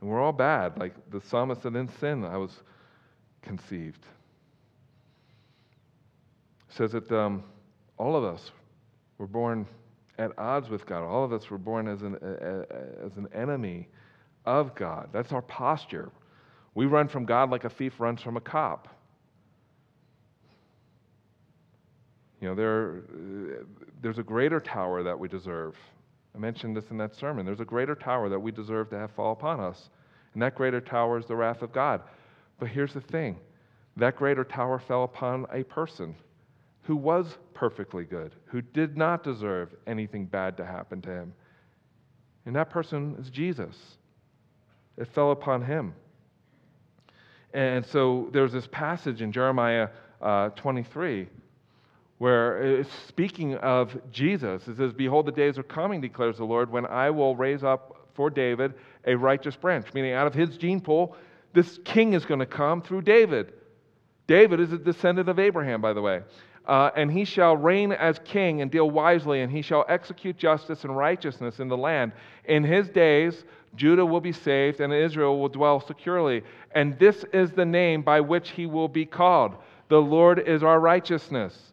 And 0.00 0.10
we're 0.10 0.20
all 0.20 0.32
bad. 0.32 0.78
Like 0.78 0.94
the 1.10 1.20
psalmist 1.20 1.62
said, 1.62 1.76
in 1.76 1.88
sin 2.00 2.24
I 2.24 2.36
was 2.36 2.50
conceived. 3.40 4.04
It 6.68 6.76
says 6.76 6.92
that 6.92 7.10
um, 7.12 7.44
all 7.98 8.16
of 8.16 8.24
us 8.24 8.50
were 9.18 9.26
born 9.26 9.66
at 10.18 10.38
odds 10.38 10.68
with 10.68 10.86
God. 10.86 11.02
All 11.02 11.24
of 11.24 11.32
us 11.32 11.48
were 11.50 11.58
born 11.58 11.88
as 11.88 12.02
an, 12.02 12.16
as 13.04 13.16
an 13.16 13.28
enemy 13.34 13.88
of 14.44 14.74
God. 14.74 15.08
That's 15.12 15.32
our 15.32 15.42
posture. 15.42 16.10
We 16.74 16.86
run 16.86 17.08
from 17.08 17.24
God 17.24 17.50
like 17.50 17.64
a 17.64 17.70
thief 17.70 17.94
runs 17.98 18.22
from 18.22 18.36
a 18.36 18.40
cop. 18.40 18.88
You 22.40 22.48
know, 22.48 22.54
there, 22.54 23.02
there's 24.00 24.18
a 24.18 24.22
greater 24.22 24.58
tower 24.58 25.02
that 25.02 25.18
we 25.18 25.28
deserve. 25.28 25.76
I 26.34 26.38
mentioned 26.38 26.76
this 26.76 26.90
in 26.90 26.96
that 26.98 27.14
sermon. 27.14 27.46
There's 27.46 27.60
a 27.60 27.64
greater 27.64 27.94
tower 27.94 28.28
that 28.28 28.40
we 28.40 28.50
deserve 28.50 28.90
to 28.90 28.98
have 28.98 29.12
fall 29.12 29.32
upon 29.32 29.60
us. 29.60 29.90
And 30.34 30.42
that 30.42 30.54
greater 30.54 30.80
tower 30.80 31.18
is 31.18 31.26
the 31.26 31.36
wrath 31.36 31.62
of 31.62 31.72
God. 31.72 32.00
But 32.58 32.68
here's 32.68 32.94
the 32.94 33.00
thing 33.00 33.38
that 33.96 34.16
greater 34.16 34.42
tower 34.42 34.78
fell 34.78 35.04
upon 35.04 35.46
a 35.52 35.62
person 35.64 36.14
who 36.82 36.96
was 36.96 37.38
perfectly 37.54 38.04
good, 38.04 38.34
who 38.46 38.60
did 38.60 38.96
not 38.96 39.22
deserve 39.22 39.74
anything 39.86 40.26
bad 40.26 40.56
to 40.56 40.64
happen 40.64 41.00
to 41.02 41.10
him. 41.10 41.32
And 42.44 42.56
that 42.56 42.70
person 42.70 43.16
is 43.20 43.30
Jesus. 43.30 43.76
It 44.96 45.08
fell 45.14 45.30
upon 45.30 45.62
him. 45.62 45.94
And 47.54 47.84
so 47.86 48.28
there's 48.32 48.52
this 48.52 48.66
passage 48.70 49.22
in 49.22 49.30
Jeremiah 49.30 49.88
uh, 50.20 50.50
23 50.50 51.28
where 52.18 52.62
it's 52.62 52.90
speaking 53.08 53.56
of 53.56 54.00
Jesus. 54.12 54.68
It 54.68 54.76
says, 54.76 54.92
Behold, 54.92 55.26
the 55.26 55.32
days 55.32 55.58
are 55.58 55.64
coming, 55.64 56.00
declares 56.00 56.36
the 56.36 56.44
Lord, 56.44 56.70
when 56.70 56.86
I 56.86 57.10
will 57.10 57.34
raise 57.34 57.64
up 57.64 58.08
for 58.14 58.30
David 58.30 58.74
a 59.04 59.16
righteous 59.16 59.56
branch, 59.56 59.92
meaning 59.92 60.12
out 60.12 60.28
of 60.28 60.34
his 60.34 60.56
gene 60.56 60.80
pool, 60.80 61.16
this 61.52 61.80
king 61.84 62.12
is 62.12 62.24
going 62.24 62.38
to 62.38 62.46
come 62.46 62.80
through 62.80 63.02
David. 63.02 63.54
David 64.28 64.60
is 64.60 64.72
a 64.72 64.78
descendant 64.78 65.28
of 65.28 65.40
Abraham, 65.40 65.80
by 65.80 65.92
the 65.92 66.00
way. 66.00 66.22
Uh, 66.66 66.90
and 66.94 67.10
he 67.10 67.24
shall 67.24 67.56
reign 67.56 67.92
as 67.92 68.20
king 68.24 68.62
and 68.62 68.70
deal 68.70 68.90
wisely, 68.90 69.40
and 69.40 69.50
he 69.50 69.62
shall 69.62 69.84
execute 69.88 70.36
justice 70.36 70.84
and 70.84 70.96
righteousness 70.96 71.58
in 71.58 71.68
the 71.68 71.76
land. 71.76 72.12
In 72.44 72.62
his 72.62 72.88
days, 72.88 73.44
Judah 73.74 74.06
will 74.06 74.20
be 74.20 74.32
saved, 74.32 74.80
and 74.80 74.92
Israel 74.92 75.40
will 75.40 75.48
dwell 75.48 75.80
securely. 75.80 76.42
And 76.72 76.98
this 76.98 77.24
is 77.32 77.50
the 77.50 77.64
name 77.64 78.02
by 78.02 78.20
which 78.20 78.50
he 78.50 78.66
will 78.66 78.88
be 78.88 79.04
called 79.04 79.56
The 79.88 80.00
Lord 80.00 80.38
is 80.38 80.62
our 80.62 80.78
righteousness. 80.78 81.72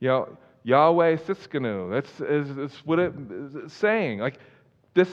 You 0.00 0.08
know, 0.08 0.38
Yahweh 0.64 1.16
Tsidkenu. 1.16 1.90
That's 1.90 2.20
is, 2.20 2.56
is 2.56 2.82
what 2.84 2.98
it's 2.98 3.74
saying. 3.74 4.20
Like, 4.20 4.38
this, 4.94 5.08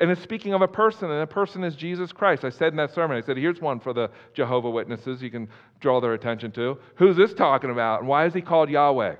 and 0.00 0.10
it's 0.10 0.22
speaking 0.22 0.54
of 0.54 0.62
a 0.62 0.68
person, 0.68 1.10
and 1.10 1.22
a 1.22 1.26
person 1.26 1.62
is 1.62 1.76
Jesus 1.76 2.12
Christ. 2.12 2.44
I 2.44 2.50
said 2.50 2.72
in 2.72 2.76
that 2.76 2.94
sermon, 2.94 3.16
I 3.16 3.20
said, 3.20 3.36
here's 3.36 3.60
one 3.60 3.78
for 3.78 3.92
the 3.92 4.10
Jehovah 4.32 4.70
Witnesses 4.70 5.20
you 5.20 5.30
can 5.30 5.48
draw 5.80 6.00
their 6.00 6.14
attention 6.14 6.50
to. 6.52 6.78
Who's 6.96 7.16
this 7.16 7.34
talking 7.34 7.70
about, 7.70 8.00
and 8.00 8.08
why 8.08 8.24
is 8.24 8.32
he 8.32 8.40
called 8.40 8.70
Yahweh? 8.70 9.16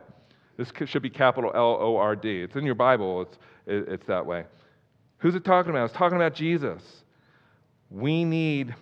This 0.57 0.73
should 0.87 1.03
be 1.03 1.11
capital 1.11 1.53
L 1.55 1.77
O 1.79 1.97
R 1.97 2.17
D. 2.17 2.41
It's 2.41 2.57
in 2.57 2.65
your 2.65 2.75
Bible, 2.75 3.23
it's, 3.23 3.39
it's 3.67 4.07
that 4.07 4.25
way. 4.25 4.45
Who's 5.19 5.35
it 5.35 5.45
talking 5.45 5.71
about? 5.71 5.85
It's 5.91 5.95
talking 5.95 6.17
about 6.17 6.35
Jesus. 6.35 6.83
We 7.91 8.25
need 8.25 8.75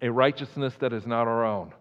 a 0.00 0.10
righteousness 0.10 0.74
that 0.80 0.92
is 0.92 1.06
not 1.06 1.28
our 1.28 1.44
own, 1.44 1.72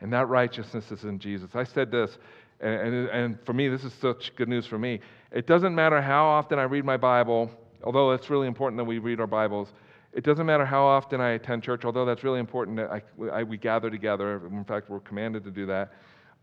and 0.00 0.12
that 0.12 0.28
righteousness 0.28 0.92
is 0.92 1.04
in 1.04 1.18
Jesus. 1.18 1.50
I 1.54 1.64
said 1.64 1.90
this, 1.90 2.18
and, 2.60 2.74
and, 2.74 3.08
and 3.08 3.38
for 3.44 3.52
me, 3.52 3.68
this 3.68 3.84
is 3.84 3.92
such 3.94 4.34
good 4.36 4.48
news 4.48 4.66
for 4.66 4.78
me. 4.78 5.00
It 5.32 5.46
doesn't 5.46 5.74
matter 5.74 6.00
how 6.00 6.24
often 6.24 6.58
I 6.58 6.62
read 6.62 6.84
my 6.84 6.96
Bible 6.96 7.50
although 7.82 8.12
it's 8.12 8.30
really 8.30 8.46
important 8.46 8.78
that 8.78 8.84
we 8.84 8.98
read 8.98 9.20
our 9.20 9.26
Bibles, 9.26 9.72
it 10.12 10.24
doesn't 10.24 10.46
matter 10.46 10.64
how 10.64 10.84
often 10.84 11.20
I 11.20 11.30
attend 11.30 11.62
church, 11.62 11.84
although 11.84 12.04
that's 12.04 12.24
really 12.24 12.40
important 12.40 12.78
that 12.78 12.90
I, 12.90 13.02
I, 13.30 13.42
we 13.42 13.58
gather 13.58 13.90
together. 13.90 14.46
In 14.46 14.64
fact, 14.64 14.88
we're 14.88 15.00
commanded 15.00 15.44
to 15.44 15.50
do 15.50 15.66
that. 15.66 15.92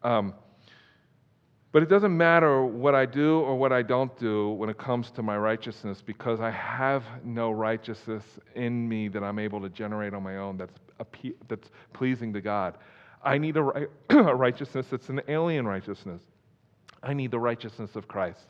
Um, 0.04 0.34
but 1.72 1.82
it 1.82 1.90
doesn't 1.90 2.16
matter 2.16 2.64
what 2.64 2.94
I 2.94 3.08
do 3.08 3.40
or 3.40 3.56
what 3.56 3.74
I 3.74 3.82
don't 3.82 4.16
do 4.20 4.52
when 4.52 4.70
it 4.70 4.78
comes 4.78 5.10
to 5.12 5.24
my 5.24 5.36
righteousness 5.36 6.04
because 6.06 6.40
I 6.40 6.52
have 6.52 7.04
no 7.24 7.50
righteousness 7.50 8.24
in 8.54 8.88
me 8.88 9.08
that 9.08 9.24
I'm 9.24 9.40
able 9.40 9.60
to 9.62 9.70
generate 9.70 10.14
on 10.14 10.22
my 10.22 10.38
own 10.38 10.56
that's, 10.56 10.80
that's 11.48 11.72
pleasing 11.94 12.32
to 12.34 12.42
God. 12.42 12.78
I 13.24 13.40
need 13.40 13.58
a, 13.58 13.88
a 14.12 14.36
righteousness 14.36 14.86
that's 14.92 15.10
an 15.10 15.22
alien 15.28 15.66
righteousness. 15.66 16.22
I 17.02 17.14
need 17.16 17.32
the 17.32 17.40
righteousness 17.40 17.96
of 17.96 18.08
Christ. 18.08 18.46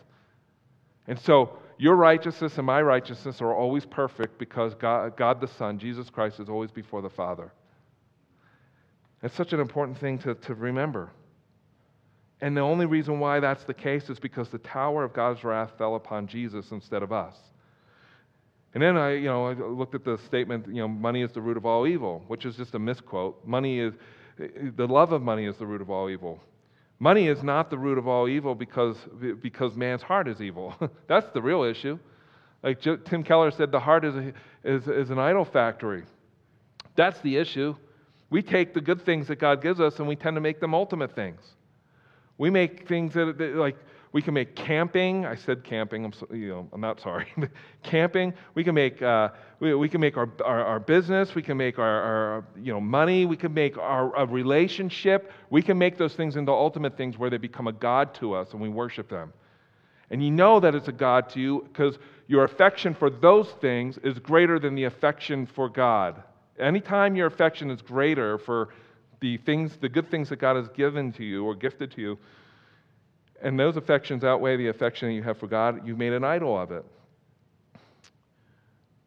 And 1.07 1.19
so 1.19 1.57
your 1.77 1.95
righteousness 1.95 2.57
and 2.57 2.65
my 2.65 2.81
righteousness 2.81 3.41
are 3.41 3.53
always 3.53 3.85
perfect 3.85 4.37
because 4.37 4.73
God, 4.75 5.17
God 5.17 5.41
the 5.41 5.47
Son, 5.47 5.79
Jesus 5.79 6.09
Christ, 6.09 6.39
is 6.39 6.49
always 6.49 6.71
before 6.71 7.01
the 7.01 7.09
Father. 7.09 7.51
It's 9.21 9.35
such 9.35 9.53
an 9.53 9.59
important 9.59 9.97
thing 9.99 10.19
to, 10.19 10.35
to 10.35 10.53
remember. 10.53 11.11
And 12.41 12.57
the 12.57 12.61
only 12.61 12.85
reason 12.85 13.19
why 13.19 13.39
that's 13.39 13.63
the 13.63 13.73
case 13.73 14.09
is 14.09 14.19
because 14.19 14.49
the 14.49 14.57
tower 14.57 15.03
of 15.03 15.13
God's 15.13 15.43
wrath 15.43 15.71
fell 15.77 15.95
upon 15.95 16.27
Jesus 16.27 16.71
instead 16.71 17.01
of 17.01 17.13
us. 17.13 17.35
And 18.73 18.81
then 18.81 18.97
I, 18.97 19.13
you 19.13 19.25
know, 19.25 19.47
I 19.47 19.53
looked 19.53 19.95
at 19.95 20.03
the 20.03 20.17
statement, 20.25 20.67
you 20.67 20.81
know, 20.81 20.87
money 20.87 21.21
is 21.21 21.31
the 21.31 21.41
root 21.41 21.57
of 21.57 21.65
all 21.65 21.87
evil, 21.87 22.23
which 22.27 22.45
is 22.45 22.55
just 22.55 22.73
a 22.75 22.79
misquote. 22.79 23.45
Money 23.45 23.79
is, 23.79 23.93
the 24.37 24.87
love 24.87 25.11
of 25.11 25.21
money 25.21 25.45
is 25.45 25.55
the 25.57 25.65
root 25.65 25.81
of 25.81 25.89
all 25.89 26.09
evil. 26.09 26.39
Money 27.03 27.27
is 27.27 27.43
not 27.43 27.69
the 27.69 27.77
root 27.77 27.97
of 27.97 28.07
all 28.07 28.29
evil 28.29 28.55
because, 28.55 28.95
because 29.41 29.75
man's 29.75 30.01
heart 30.01 30.25
is 30.29 30.39
evil. 30.39 30.73
That's 31.09 31.27
the 31.33 31.41
real 31.41 31.63
issue. 31.63 31.99
Like 32.63 32.79
Tim 32.79 33.23
Keller 33.25 33.51
said, 33.51 33.73
the 33.73 33.79
heart 33.81 34.05
is, 34.05 34.15
a, 34.15 34.33
is, 34.63 34.87
is 34.87 35.09
an 35.09 35.19
idol 35.19 35.43
factory. 35.43 36.03
That's 36.95 37.19
the 37.19 37.35
issue. 37.35 37.75
We 38.29 38.41
take 38.41 38.73
the 38.73 38.79
good 38.79 39.03
things 39.03 39.27
that 39.27 39.35
God 39.35 39.61
gives 39.61 39.81
us 39.81 39.99
and 39.99 40.07
we 40.07 40.15
tend 40.15 40.37
to 40.37 40.39
make 40.39 40.61
them 40.61 40.73
ultimate 40.73 41.13
things. 41.13 41.41
We 42.37 42.49
make 42.49 42.87
things 42.87 43.13
that, 43.15 43.37
that 43.37 43.55
like, 43.55 43.75
we 44.13 44.21
can 44.21 44.35
make 44.35 44.55
camping. 44.55 45.25
I 45.25 45.33
said 45.33 45.63
camping. 45.63 46.05
I'm, 46.05 46.13
so, 46.13 46.27
you 46.31 46.49
know, 46.49 46.69
I'm 46.71 46.79
not 46.79 47.01
sorry. 47.01 47.27
camping. 47.83 48.33
We 48.53 48.63
can 48.63 48.75
make. 48.75 49.01
Uh, 49.01 49.29
we, 49.59 49.73
we 49.73 49.89
can 49.89 49.99
make 49.99 50.17
our, 50.17 50.29
our, 50.45 50.63
our, 50.63 50.79
business. 50.79 51.33
We 51.33 51.41
can 51.41 51.57
make 51.57 51.79
our, 51.79 52.01
our 52.01 52.45
you 52.55 52.71
know 52.71 52.79
money. 52.79 53.25
We 53.25 53.35
can 53.35 53.53
make 53.53 53.77
our 53.77 54.15
a 54.15 54.25
relationship. 54.25 55.31
We 55.49 55.63
can 55.63 55.79
make 55.79 55.97
those 55.97 56.13
things 56.13 56.35
into 56.35 56.51
ultimate 56.51 56.95
things 56.95 57.17
where 57.17 57.31
they 57.31 57.37
become 57.37 57.67
a 57.67 57.73
god 57.73 58.13
to 58.15 58.33
us 58.33 58.51
and 58.51 58.61
we 58.61 58.69
worship 58.69 59.09
them. 59.09 59.33
And 60.11 60.23
you 60.23 60.29
know 60.29 60.59
that 60.59 60.75
it's 60.75 60.87
a 60.87 60.93
god 60.93 61.29
to 61.29 61.39
you 61.39 61.67
because 61.67 61.97
your 62.27 62.43
affection 62.43 62.93
for 62.93 63.09
those 63.09 63.49
things 63.61 63.97
is 64.03 64.19
greater 64.19 64.59
than 64.59 64.75
the 64.75 64.83
affection 64.83 65.47
for 65.47 65.69
God. 65.69 66.21
Anytime 66.59 67.15
your 67.15 67.25
affection 67.25 67.71
is 67.71 67.81
greater 67.81 68.37
for 68.37 68.69
the 69.21 69.37
things, 69.37 69.75
the 69.77 69.89
good 69.89 70.11
things 70.11 70.29
that 70.29 70.35
God 70.35 70.55
has 70.55 70.67
given 70.69 71.11
to 71.13 71.23
you 71.23 71.45
or 71.45 71.55
gifted 71.55 71.91
to 71.93 72.01
you, 72.01 72.19
and 73.41 73.59
those 73.59 73.77
affections 73.77 74.23
outweigh 74.23 74.57
the 74.57 74.67
affection 74.67 75.11
you 75.11 75.23
have 75.23 75.37
for 75.37 75.47
God, 75.47 75.85
you've 75.85 75.97
made 75.97 76.13
an 76.13 76.23
idol 76.23 76.57
of 76.57 76.71
it. 76.71 76.85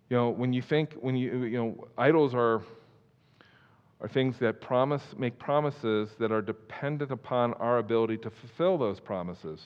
You 0.08 0.16
know, 0.16 0.30
when 0.30 0.52
you 0.52 0.62
think, 0.62 0.94
when 1.00 1.16
you, 1.16 1.44
you 1.44 1.58
know, 1.58 1.88
idols 1.98 2.34
are, 2.34 2.62
are 4.00 4.08
things 4.08 4.38
that 4.40 4.60
promise, 4.60 5.02
make 5.16 5.38
promises 5.38 6.10
that 6.18 6.30
are 6.30 6.42
dependent 6.42 7.10
upon 7.10 7.54
our 7.54 7.78
ability 7.78 8.18
to 8.18 8.30
fulfill 8.30 8.78
those 8.78 9.00
promises. 9.00 9.60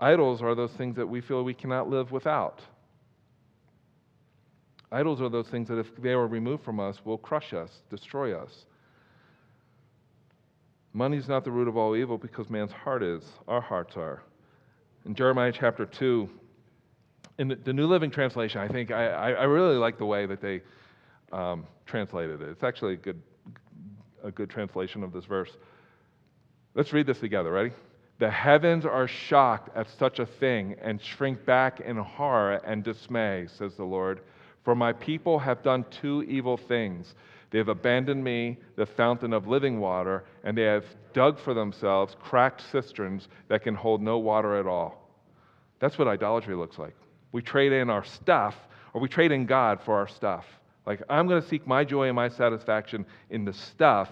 Idols 0.00 0.40
are 0.40 0.54
those 0.54 0.72
things 0.72 0.96
that 0.96 1.06
we 1.06 1.20
feel 1.20 1.42
we 1.42 1.54
cannot 1.54 1.90
live 1.90 2.12
without. 2.12 2.60
Idols 4.90 5.20
are 5.20 5.28
those 5.28 5.48
things 5.48 5.68
that, 5.68 5.78
if 5.78 5.94
they 5.96 6.14
were 6.14 6.28
removed 6.28 6.64
from 6.64 6.80
us, 6.80 7.04
will 7.04 7.18
crush 7.18 7.52
us, 7.52 7.82
destroy 7.90 8.34
us. 8.34 8.64
Money 10.92 11.16
is 11.16 11.28
not 11.28 11.44
the 11.44 11.50
root 11.50 11.68
of 11.68 11.76
all 11.76 11.94
evil 11.94 12.18
because 12.18 12.48
man's 12.48 12.72
heart 12.72 13.02
is. 13.02 13.22
Our 13.46 13.60
hearts 13.60 13.96
are. 13.96 14.22
In 15.04 15.14
Jeremiah 15.14 15.52
chapter 15.52 15.86
2, 15.86 16.28
in 17.38 17.48
the, 17.48 17.54
the 17.56 17.72
New 17.72 17.86
Living 17.86 18.10
Translation, 18.10 18.60
I 18.60 18.68
think 18.68 18.90
I, 18.90 19.32
I, 19.32 19.44
really 19.44 19.76
like 19.76 19.96
the 19.96 20.04
way 20.04 20.26
that 20.26 20.40
they 20.40 20.60
um, 21.32 21.66
translated 21.86 22.42
it. 22.42 22.48
It's 22.48 22.64
actually 22.64 22.94
a 22.94 22.96
good, 22.96 23.22
a 24.24 24.30
good 24.30 24.50
translation 24.50 25.04
of 25.04 25.12
this 25.12 25.24
verse. 25.24 25.50
Let's 26.74 26.92
read 26.92 27.06
this 27.06 27.20
together. 27.20 27.52
Ready? 27.52 27.72
The 28.18 28.30
heavens 28.30 28.84
are 28.84 29.06
shocked 29.06 29.76
at 29.76 29.88
such 29.88 30.18
a 30.18 30.26
thing 30.26 30.74
and 30.82 31.00
shrink 31.00 31.44
back 31.44 31.80
in 31.80 31.96
horror 31.96 32.60
and 32.64 32.82
dismay, 32.82 33.46
says 33.46 33.76
the 33.76 33.84
Lord. 33.84 34.20
For 34.64 34.74
my 34.74 34.92
people 34.92 35.38
have 35.38 35.62
done 35.62 35.84
two 35.90 36.24
evil 36.24 36.56
things. 36.56 37.14
They 37.50 37.58
have 37.58 37.68
abandoned 37.68 38.22
me, 38.22 38.58
the 38.76 38.86
fountain 38.86 39.32
of 39.32 39.46
living 39.46 39.80
water, 39.80 40.24
and 40.44 40.56
they 40.56 40.64
have 40.64 40.84
dug 41.14 41.38
for 41.38 41.54
themselves 41.54 42.16
cracked 42.20 42.62
cisterns 42.70 43.28
that 43.48 43.62
can 43.62 43.74
hold 43.74 44.02
no 44.02 44.18
water 44.18 44.56
at 44.56 44.66
all. 44.66 45.08
That's 45.80 45.98
what 45.98 46.08
idolatry 46.08 46.54
looks 46.54 46.78
like. 46.78 46.94
We 47.32 47.40
trade 47.42 47.72
in 47.72 47.88
our 47.88 48.04
stuff, 48.04 48.54
or 48.92 49.00
we 49.00 49.08
trade 49.08 49.32
in 49.32 49.46
God 49.46 49.80
for 49.84 49.94
our 49.94 50.08
stuff. 50.08 50.44
Like, 50.84 51.02
I'm 51.08 51.26
going 51.26 51.40
to 51.40 51.48
seek 51.48 51.66
my 51.66 51.84
joy 51.84 52.06
and 52.08 52.16
my 52.16 52.28
satisfaction 52.28 53.06
in 53.30 53.44
the 53.44 53.52
stuff 53.52 54.10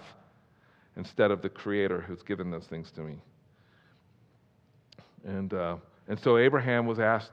instead 0.97 1.31
of 1.31 1.43
the 1.43 1.49
Creator 1.49 2.03
who's 2.03 2.23
given 2.23 2.51
those 2.51 2.67
things 2.67 2.91
to 2.93 3.01
me. 3.01 3.17
And, 5.25 5.53
uh, 5.53 5.77
and 6.09 6.19
so 6.21 6.39
Abraham 6.39 6.87
was 6.87 6.99
asked 6.99 7.33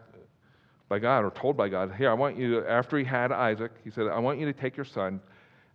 by 0.90 1.00
God, 1.00 1.24
or 1.24 1.32
told 1.32 1.56
by 1.56 1.70
God, 1.70 1.94
Here, 1.98 2.10
I 2.10 2.14
want 2.14 2.38
you 2.38 2.66
after 2.66 2.98
he 2.98 3.04
had 3.04 3.32
Isaac, 3.32 3.72
he 3.84 3.90
said, 3.90 4.08
I 4.08 4.20
want 4.20 4.40
you 4.40 4.46
to 4.46 4.54
take 4.54 4.76
your 4.76 4.86
son 4.86 5.22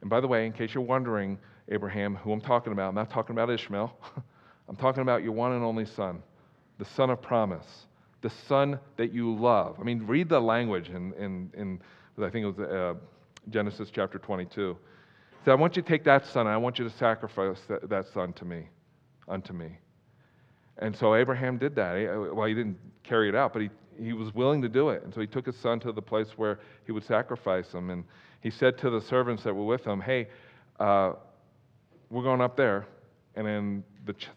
and 0.01 0.11
by 0.11 0.21
the 0.21 0.29
way, 0.29 0.47
in 0.47 0.53
case 0.53 0.75
you're 0.75 0.85
wondering, 0.85 1.39
Abraham, 1.69 2.17
who 2.17 2.33
I'm 2.33 2.41
talking 2.41 2.73
about, 2.73 2.91
I'm 2.91 2.95
not 2.95 3.11
talking 3.11 3.35
about 3.35 3.51
Ishmael. 3.51 3.93
I'm 4.69 4.77
talking 4.77 5.03
about 5.03 5.23
your 5.23 5.33
one 5.33 5.53
and 5.53 5.65
only 5.65 5.87
son, 5.87 6.23
the 6.79 6.85
son 6.85 7.11
of 7.11 7.23
promise, 7.23 7.87
the 8.21 8.31
son 8.31 8.79
that 8.97 9.13
you 9.13 9.35
love. 9.35 9.77
I 9.81 9.83
mean, 9.83 10.07
read 10.07 10.29
the 10.29 10.41
language 10.41 10.91
in, 10.91 11.15
in, 11.15 11.51
in 11.57 11.81
I 12.23 12.31
think 12.31 12.45
it 12.45 12.57
was 12.57 12.69
uh, 12.69 12.95
Genesis 13.51 13.91
chapter 13.93 14.19
22. 14.19 14.77
He 14.77 15.45
said, 15.45 15.53
I 15.53 15.55
want 15.55 15.77
you 15.77 15.83
to 15.83 15.89
take 15.89 16.05
that 16.05 16.27
son 16.27 16.47
and 16.47 16.55
I 16.55 16.59
want 16.59 16.79
you 16.79 16.85
to 16.89 16.95
sacrifice 16.97 17.59
that, 17.69 17.89
that 17.89 18.07
son 18.13 18.33
to 18.35 18.45
me, 18.45 18.69
unto 19.27 19.53
me. 19.53 19.79
And 20.79 20.95
so 20.95 21.15
Abraham 21.15 21.59
did 21.59 21.75
that. 21.77 21.99
He, 21.99 22.07
well, 22.07 22.47
he 22.47 22.55
didn't 22.55 22.79
carry 23.03 23.29
it 23.29 23.35
out, 23.35 23.53
but 23.53 23.63
he, 23.63 23.71
he 24.01 24.13
was 24.13 24.35
willing 24.35 24.63
to 24.63 24.69
do 24.69 24.91
it. 24.91 25.03
And 25.03 25.13
so 25.13 25.21
he 25.21 25.27
took 25.27 25.47
his 25.47 25.57
son 25.57 25.81
to 25.81 25.93
the 25.93 26.03
place 26.03 26.29
where 26.37 26.61
he 26.85 26.93
would 26.93 27.05
sacrifice 27.05 27.73
him. 27.73 27.91
And 27.91 28.05
he 28.41 28.51
said 28.51 28.79
to 28.79 28.91
the 28.91 29.01
servants 29.01 29.43
that 29.45 29.55
were 29.55 29.65
with 29.65 29.85
him, 29.85 30.01
Hey, 30.01 30.29
uh, 30.79 31.13
we're 32.11 32.23
going 32.23 32.41
up 32.41 32.57
there, 32.57 32.87
and 33.35 33.47
then 33.47 33.85
the 34.07 34.15
ch- 34.15 34.29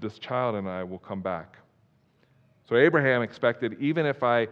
this 0.00 0.18
child 0.18 0.54
and 0.54 0.68
I 0.68 0.84
will 0.84 0.98
come 0.98 1.22
back. 1.22 1.56
So 2.68 2.76
Abraham 2.76 3.22
expected, 3.22 3.76
even 3.80 4.06
if 4.06 4.22
I 4.22 4.48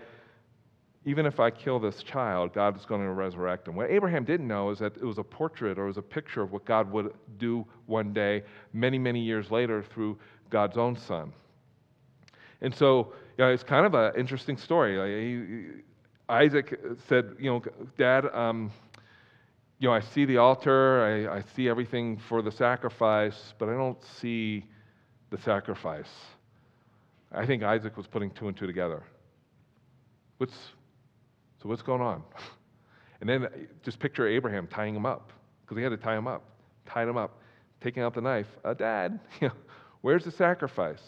even 1.06 1.26
if 1.26 1.38
I 1.38 1.50
kill 1.50 1.78
this 1.78 2.02
child, 2.02 2.54
God 2.54 2.78
is 2.78 2.86
going 2.86 3.02
to 3.02 3.10
resurrect 3.10 3.68
him. 3.68 3.76
What 3.76 3.90
Abraham 3.90 4.24
didn't 4.24 4.48
know 4.48 4.70
is 4.70 4.78
that 4.78 4.96
it 4.96 5.04
was 5.04 5.18
a 5.18 5.22
portrait 5.22 5.78
or 5.78 5.84
it 5.84 5.88
was 5.88 5.98
a 5.98 6.02
picture 6.02 6.40
of 6.40 6.52
what 6.52 6.64
God 6.64 6.90
would 6.92 7.12
do 7.36 7.66
one 7.84 8.14
day, 8.14 8.42
many, 8.72 8.98
many 8.98 9.20
years 9.20 9.50
later, 9.50 9.82
through 9.82 10.18
God's 10.48 10.78
own 10.78 10.96
son. 10.96 11.30
And 12.62 12.74
so, 12.74 13.12
you 13.36 13.44
know, 13.44 13.50
it's 13.50 13.62
kind 13.62 13.84
of 13.84 13.92
an 13.92 14.18
interesting 14.18 14.56
story. 14.56 15.74
Isaac 16.30 16.80
said, 17.06 17.36
you 17.38 17.50
know, 17.50 17.62
Dad, 17.98 18.24
um, 18.34 18.70
you 19.78 19.88
know, 19.88 19.94
I 19.94 20.00
see 20.00 20.24
the 20.24 20.38
altar, 20.38 21.28
I, 21.30 21.38
I 21.38 21.42
see 21.54 21.68
everything 21.68 22.18
for 22.28 22.42
the 22.42 22.52
sacrifice, 22.52 23.54
but 23.58 23.68
I 23.68 23.72
don't 23.72 24.02
see 24.20 24.64
the 25.30 25.38
sacrifice. 25.38 26.10
I 27.32 27.44
think 27.44 27.62
Isaac 27.62 27.96
was 27.96 28.06
putting 28.06 28.30
two 28.30 28.48
and 28.48 28.56
two 28.56 28.66
together. 28.66 29.02
What's, 30.38 30.54
so 31.62 31.68
what's 31.68 31.82
going 31.82 32.02
on? 32.02 32.22
And 33.20 33.30
then 33.30 33.68
just 33.82 34.00
picture 34.00 34.28
Abraham 34.28 34.66
tying 34.66 34.94
him 34.94 35.06
up, 35.06 35.32
because 35.62 35.78
he 35.78 35.82
had 35.82 35.90
to 35.90 35.96
tie 35.96 36.16
him 36.16 36.26
up. 36.26 36.44
Tied 36.84 37.08
him 37.08 37.16
up, 37.16 37.40
taking 37.80 38.02
out 38.02 38.12
the 38.12 38.20
knife. 38.20 38.48
Uh, 38.62 38.74
Dad, 38.74 39.18
where's 40.02 40.24
the 40.24 40.30
sacrifice? 40.30 41.00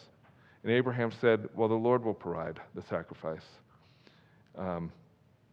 And 0.62 0.72
Abraham 0.72 1.12
said, 1.12 1.46
Well, 1.54 1.68
the 1.68 1.74
Lord 1.74 2.02
will 2.02 2.14
provide 2.14 2.58
the 2.74 2.80
sacrifice. 2.80 3.44
Um, 4.56 4.90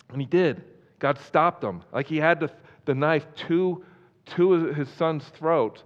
and 0.09 0.21
he 0.21 0.25
did. 0.25 0.63
God 0.99 1.19
stopped 1.27 1.61
him. 1.61 1.83
Like 1.91 2.07
he 2.07 2.17
had 2.17 2.39
to 2.39 2.49
the 2.85 2.95
knife 2.95 3.25
to, 3.47 3.83
to 4.35 4.73
his 4.73 4.89
son's 4.89 5.25
throat. 5.29 5.83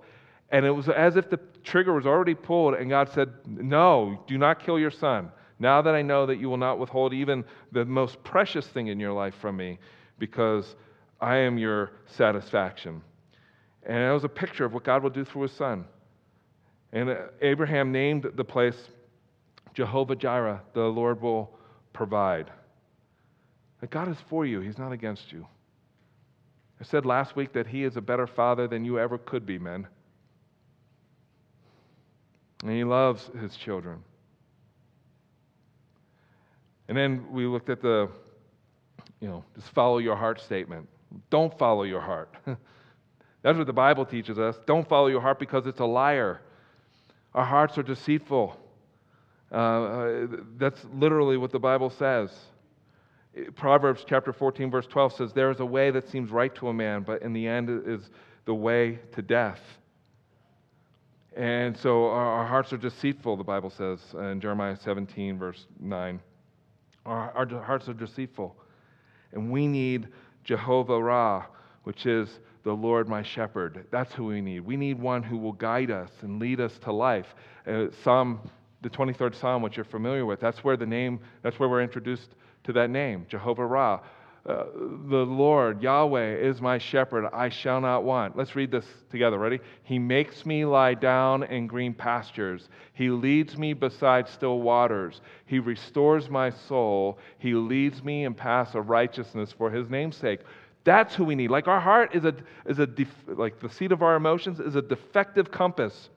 And 0.49 0.65
it 0.65 0.71
was 0.71 0.87
as 0.89 1.15
if 1.17 1.29
the 1.29 1.39
trigger 1.63 1.93
was 1.93 2.05
already 2.05 2.35
pulled, 2.35 2.75
and 2.75 2.89
God 2.89 3.09
said, 3.13 3.29
No, 3.45 4.23
do 4.27 4.37
not 4.37 4.63
kill 4.63 4.79
your 4.79 4.91
son. 4.91 5.31
Now 5.59 5.81
that 5.81 5.95
I 5.95 6.01
know 6.01 6.25
that 6.25 6.37
you 6.37 6.49
will 6.49 6.57
not 6.57 6.79
withhold 6.79 7.13
even 7.13 7.43
the 7.71 7.83
most 7.83 8.23
precious 8.23 8.67
thing 8.67 8.87
in 8.87 8.99
your 8.99 9.13
life 9.13 9.35
from 9.41 9.57
me, 9.57 9.79
because 10.19 10.75
I 11.19 11.37
am 11.37 11.57
your 11.57 11.91
satisfaction. 12.05 13.01
And 13.83 13.97
it 13.97 14.11
was 14.11 14.23
a 14.23 14.29
picture 14.29 14.65
of 14.65 14.73
what 14.73 14.83
God 14.83 15.03
will 15.03 15.09
do 15.09 15.25
through 15.25 15.43
his 15.43 15.53
son. 15.53 15.85
And 16.93 17.17
Abraham 17.41 17.91
named 17.91 18.27
the 18.35 18.43
place 18.43 18.77
Jehovah 19.73 20.15
Jireh, 20.15 20.61
the 20.73 20.81
Lord 20.81 21.21
will 21.21 21.51
provide. 21.93 22.51
That 23.81 23.91
God 23.91 24.09
is 24.09 24.17
for 24.29 24.45
you, 24.45 24.59
He's 24.59 24.77
not 24.77 24.91
against 24.91 25.31
you. 25.31 25.45
I 26.79 26.83
said 26.83 27.05
last 27.05 27.35
week 27.35 27.53
that 27.53 27.67
he 27.67 27.83
is 27.83 27.97
a 27.97 28.01
better 28.01 28.27
father 28.27 28.67
than 28.67 28.85
you 28.85 28.99
ever 28.99 29.17
could 29.17 29.45
be, 29.45 29.57
men. 29.57 29.87
And 32.63 32.71
he 32.71 32.83
loves 32.83 33.29
his 33.39 33.55
children. 33.55 34.03
And 36.87 36.97
then 36.97 37.31
we 37.31 37.45
looked 37.45 37.69
at 37.69 37.81
the, 37.81 38.09
you 39.19 39.27
know, 39.27 39.43
just 39.55 39.69
follow 39.69 39.97
your 39.97 40.15
heart 40.15 40.39
statement. 40.39 40.87
Don't 41.29 41.57
follow 41.57 41.83
your 41.83 42.01
heart. 42.01 42.33
That's 43.41 43.57
what 43.57 43.67
the 43.67 43.73
Bible 43.73 44.05
teaches 44.05 44.39
us. 44.39 44.57
Don't 44.65 44.87
follow 44.87 45.07
your 45.07 45.21
heart 45.21 45.39
because 45.39 45.67
it's 45.67 45.79
a 45.79 45.85
liar. 45.85 46.41
Our 47.33 47.45
hearts 47.45 47.77
are 47.77 47.83
deceitful. 47.83 48.57
Uh, 49.49 49.55
uh 49.55 50.27
that's 50.57 50.85
literally 50.93 51.37
what 51.37 51.51
the 51.51 51.59
Bible 51.59 51.89
says. 51.89 52.29
Proverbs 53.55 54.05
chapter 54.07 54.33
14, 54.33 54.71
verse 54.71 54.87
12 54.87 55.13
says, 55.13 55.33
There 55.33 55.51
is 55.51 55.59
a 55.59 55.65
way 55.65 55.91
that 55.91 56.09
seems 56.09 56.31
right 56.31 56.53
to 56.55 56.69
a 56.69 56.73
man, 56.73 57.03
but 57.03 57.21
in 57.21 57.33
the 57.33 57.47
end 57.47 57.69
is 57.85 58.09
the 58.45 58.55
way 58.55 58.99
to 59.13 59.21
death. 59.21 59.59
And 61.35 61.77
so 61.77 62.05
our, 62.05 62.25
our 62.25 62.45
hearts 62.47 62.73
are 62.73 62.77
deceitful, 62.77 63.37
the 63.37 63.43
Bible 63.43 63.69
says 63.69 63.99
in 64.13 64.41
Jeremiah 64.41 64.75
17, 64.75 65.37
verse 65.37 65.65
9. 65.79 66.19
Our, 67.05 67.31
our 67.31 67.63
hearts 67.63 67.87
are 67.87 67.93
deceitful. 67.93 68.55
And 69.33 69.51
we 69.51 69.67
need 69.67 70.07
Jehovah 70.43 71.01
Ra, 71.01 71.45
which 71.83 72.05
is 72.05 72.39
the 72.63 72.73
Lord 72.73 73.07
my 73.07 73.21
shepherd. 73.21 73.85
That's 73.91 74.13
who 74.13 74.25
we 74.25 74.41
need. 74.41 74.61
We 74.61 74.77
need 74.77 74.99
one 74.99 75.21
who 75.21 75.37
will 75.37 75.53
guide 75.53 75.91
us 75.91 76.09
and 76.21 76.39
lead 76.39 76.59
us 76.59 76.77
to 76.79 76.91
life. 76.91 77.35
Uh, 77.67 77.87
Psalm, 78.03 78.39
the 78.81 78.89
23rd 78.89 79.35
Psalm, 79.35 79.61
which 79.61 79.77
you're 79.77 79.85
familiar 79.85 80.25
with, 80.25 80.39
that's 80.39 80.63
where 80.63 80.75
the 80.75 80.85
name, 80.85 81.19
that's 81.43 81.59
where 81.59 81.69
we're 81.69 81.83
introduced 81.83 82.29
to 82.67 82.73
that 82.73 82.89
name, 82.89 83.25
Jehovah 83.27 83.65
Ra. 83.65 83.99
Uh, 84.45 84.63
the 85.09 85.25
Lord, 85.25 85.81
Yahweh, 85.81 86.35
is 86.37 86.61
my 86.61 86.77
shepherd. 86.77 87.27
I 87.33 87.49
shall 87.49 87.81
not 87.81 88.05
want. 88.05 88.37
Let's 88.37 88.55
read 88.55 88.71
this 88.71 88.85
together. 89.09 89.37
Ready? 89.37 89.59
He 89.83 89.99
makes 89.99 90.45
me 90.45 90.63
lie 90.63 90.93
down 90.93 91.43
in 91.43 91.67
green 91.67 91.93
pastures. 91.93 92.69
He 92.93 93.09
leads 93.09 93.57
me 93.57 93.73
beside 93.73 94.29
still 94.29 94.61
waters. 94.61 95.19
He 95.47 95.59
restores 95.59 96.29
my 96.29 96.49
soul. 96.49 97.19
He 97.39 97.53
leads 97.55 98.03
me 98.03 98.23
in 98.23 98.33
paths 98.33 98.75
of 98.75 98.89
righteousness 98.89 99.51
for 99.51 99.69
his 99.69 99.89
name's 99.89 100.15
sake. 100.15 100.39
That's 100.85 101.13
who 101.13 101.25
we 101.25 101.35
need. 101.35 101.51
Like 101.51 101.67
our 101.67 101.81
heart 101.81 102.15
is 102.15 102.23
a, 102.23 102.33
is 102.65 102.79
a 102.79 102.87
def, 102.87 103.09
like 103.27 103.59
the 103.59 103.69
seat 103.69 103.91
of 103.91 104.01
our 104.01 104.15
emotions 104.15 104.61
is 104.61 104.75
a 104.75 104.81
defective 104.81 105.51
compass. 105.51 106.09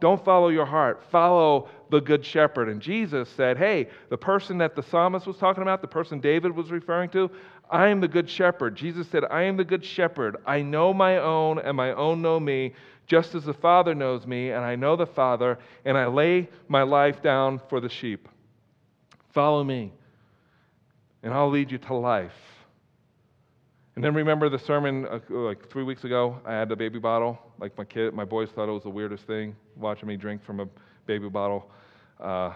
Don't 0.00 0.24
follow 0.24 0.48
your 0.48 0.66
heart. 0.66 1.02
Follow 1.10 1.68
the 1.90 2.00
good 2.00 2.24
shepherd. 2.24 2.68
And 2.68 2.80
Jesus 2.80 3.28
said, 3.28 3.58
Hey, 3.58 3.88
the 4.08 4.16
person 4.16 4.58
that 4.58 4.74
the 4.74 4.82
psalmist 4.82 5.26
was 5.26 5.36
talking 5.36 5.62
about, 5.62 5.82
the 5.82 5.88
person 5.88 6.20
David 6.20 6.54
was 6.56 6.70
referring 6.70 7.10
to, 7.10 7.30
I 7.70 7.88
am 7.88 8.00
the 8.00 8.08
good 8.08 8.28
shepherd. 8.28 8.74
Jesus 8.74 9.06
said, 9.08 9.24
I 9.30 9.42
am 9.42 9.56
the 9.56 9.64
good 9.64 9.84
shepherd. 9.84 10.38
I 10.46 10.62
know 10.62 10.92
my 10.92 11.18
own, 11.18 11.58
and 11.58 11.76
my 11.76 11.92
own 11.92 12.20
know 12.20 12.40
me, 12.40 12.74
just 13.06 13.34
as 13.34 13.44
the 13.44 13.54
Father 13.54 13.94
knows 13.94 14.26
me, 14.26 14.50
and 14.50 14.64
I 14.64 14.74
know 14.74 14.96
the 14.96 15.06
Father, 15.06 15.58
and 15.84 15.96
I 15.96 16.06
lay 16.06 16.48
my 16.68 16.82
life 16.82 17.22
down 17.22 17.60
for 17.68 17.80
the 17.80 17.88
sheep. 17.88 18.28
Follow 19.32 19.62
me, 19.62 19.92
and 21.22 21.32
I'll 21.32 21.50
lead 21.50 21.70
you 21.70 21.78
to 21.78 21.94
life. 21.94 22.49
And 24.00 24.04
then 24.06 24.14
remember 24.14 24.48
the 24.48 24.58
sermon 24.58 25.04
uh, 25.04 25.18
like 25.28 25.68
three 25.68 25.82
weeks 25.82 26.04
ago? 26.04 26.40
I 26.46 26.54
had 26.54 26.72
a 26.72 26.74
baby 26.74 26.98
bottle. 26.98 27.38
Like 27.58 27.76
my 27.76 27.84
kid, 27.84 28.14
my 28.14 28.24
boys 28.24 28.48
thought 28.54 28.66
it 28.66 28.72
was 28.72 28.84
the 28.84 28.88
weirdest 28.88 29.26
thing 29.26 29.54
watching 29.76 30.08
me 30.08 30.16
drink 30.16 30.42
from 30.42 30.58
a 30.60 30.66
baby 31.04 31.28
bottle. 31.28 31.70
Uh, 32.18 32.54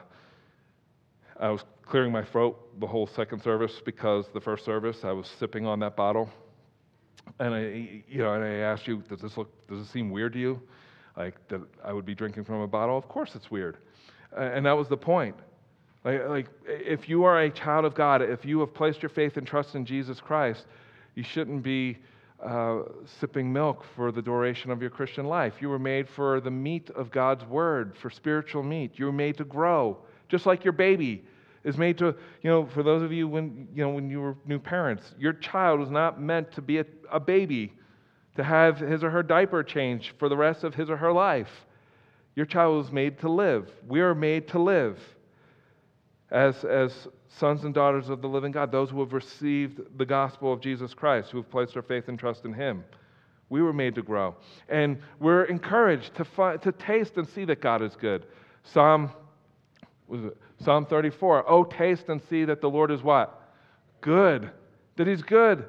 I 1.39 1.51
was 1.51 1.63
clearing 1.85 2.13
my 2.13 2.25
throat 2.25 2.81
the 2.81 2.87
whole 2.87 3.07
second 3.07 3.43
service 3.43 3.83
because 3.85 4.25
the 4.33 4.41
first 4.41 4.65
service 4.65 5.01
I 5.05 5.13
was 5.13 5.31
sipping 5.39 5.67
on 5.67 5.81
that 5.81 5.97
bottle. 5.97 6.31
And 7.39 7.55
I, 7.55 8.05
you 8.09 8.23
know, 8.23 8.33
and 8.33 8.43
I 8.43 8.55
asked 8.61 8.89
you, 8.89 9.03
does 9.07 9.21
this 9.21 9.37
look, 9.37 9.51
does 9.69 9.87
it 9.87 9.93
seem 9.93 10.11
weird 10.11 10.33
to 10.33 10.39
you? 10.39 10.63
Like 11.15 11.35
that 11.49 11.61
I 11.85 11.93
would 11.93 12.07
be 12.07 12.15
drinking 12.15 12.45
from 12.45 12.63
a 12.63 12.67
bottle? 12.67 12.97
Of 12.97 13.07
course 13.07 13.33
it's 13.35 13.51
weird. 13.51 13.77
And 14.35 14.65
that 14.65 14.79
was 14.79 14.89
the 14.89 14.97
point. 14.97 15.37
Like, 16.05 16.27
like 16.27 16.47
if 16.67 17.07
you 17.07 17.25
are 17.25 17.43
a 17.43 17.51
child 17.51 17.85
of 17.85 17.95
God, 17.95 18.23
if 18.23 18.47
you 18.47 18.61
have 18.61 18.73
placed 18.73 19.03
your 19.03 19.11
faith 19.11 19.37
and 19.37 19.47
trust 19.47 19.75
in 19.75 19.85
Jesus 19.85 20.23
Christ, 20.23 20.65
you 21.15 21.23
shouldn't 21.23 21.63
be 21.63 21.99
uh, 22.43 22.83
sipping 23.21 23.53
milk 23.53 23.85
for 23.95 24.13
the 24.13 24.23
duration 24.23 24.71
of 24.71 24.81
your 24.81 24.91
Christian 24.91 25.27
life. 25.27 25.55
You 25.61 25.69
were 25.69 25.79
made 25.79 26.09
for 26.09 26.41
the 26.41 26.51
meat 26.51 26.91
of 26.91 27.11
God's 27.11 27.45
word, 27.45 27.97
for 27.97 28.11
spiritual 28.11 28.63
meat. 28.63 28.93
You 28.99 29.07
were 29.07 29.13
made 29.13 29.37
to 29.39 29.45
grow, 29.45 29.99
just 30.29 30.47
like 30.47 30.65
your 30.65 30.73
baby 30.73 31.25
is 31.65 31.79
made 31.79 31.97
to, 31.99 32.15
you 32.43 32.51
know, 32.51 32.67
for 32.67 32.83
those 32.83 33.03
of 33.03 33.11
you 33.11 33.27
when, 33.27 33.67
you 33.75 33.83
know, 33.83 33.91
when 33.91 34.11
you 34.11 34.21
were 34.21 34.37
new 34.45 34.59
parents, 34.59 35.15
your 35.19 35.33
child 35.33 35.81
was 35.81 35.91
not 35.91 36.21
meant 36.21 36.53
to 36.53 36.63
be 36.63 36.79
a, 36.79 36.85
a 37.11 37.19
baby, 37.19 37.73
to 38.37 38.45
have 38.45 38.79
his 38.79 39.03
or 39.03 39.11
her 39.11 39.23
diaper 39.23 39.63
changed 39.63 40.13
for 40.19 40.29
the 40.29 40.37
rest 40.37 40.65
of 40.65 40.75
his 40.75 40.91
or 40.91 40.97
her 40.97 41.13
life. 41.13 41.65
Your 42.37 42.47
child 42.47 42.77
was 42.77 42.93
made 42.93 43.19
to 43.21 43.31
live. 43.31 43.71
We 43.87 44.01
are 44.01 44.15
made 44.15 44.49
to 44.49 44.59
live 44.59 44.99
as, 46.31 46.65
as 46.65 47.09
sons 47.39 47.65
and 47.65 47.75
daughters 47.75 48.09
of 48.09 48.23
the 48.23 48.29
living 48.29 48.53
God, 48.53 48.71
those 48.71 48.91
who 48.91 49.01
have 49.01 49.13
received 49.13 49.81
the 49.99 50.07
gospel 50.07 50.53
of 50.53 50.61
Jesus 50.61 50.95
Christ, 50.95 51.31
who 51.31 51.39
have 51.39 51.51
placed 51.51 51.75
their 51.75 51.83
faith 51.83 52.09
and 52.09 52.19
trust 52.19 52.45
in 52.45 52.53
Him. 52.53 52.85
We 53.49 53.63
were 53.63 53.73
made 53.73 53.95
to 53.97 54.03
grow. 54.03 54.37
And 54.69 54.99
we're 55.21 55.45
encouraged 55.45 56.15
to, 56.17 56.25
find, 56.25 56.63
to 56.63 56.73
taste 56.73 57.17
and 57.17 57.29
see 57.29 57.45
that 57.47 57.61
God 57.61 57.83
is 57.83 57.95
good. 57.97 58.27
Psalm, 58.63 59.11
was 60.07 60.25
it? 60.25 60.37
Psalm 60.61 60.87
34. 60.87 61.45
Oh, 61.49 61.65
taste 61.65 62.09
and 62.09 62.23
see 62.31 62.45
that 62.45 62.61
the 62.61 62.71
Lord 62.71 62.91
is 62.91 63.03
what? 63.03 63.53
Good. 64.01 64.51
That 64.97 65.07
He's 65.07 65.23
good. 65.23 65.65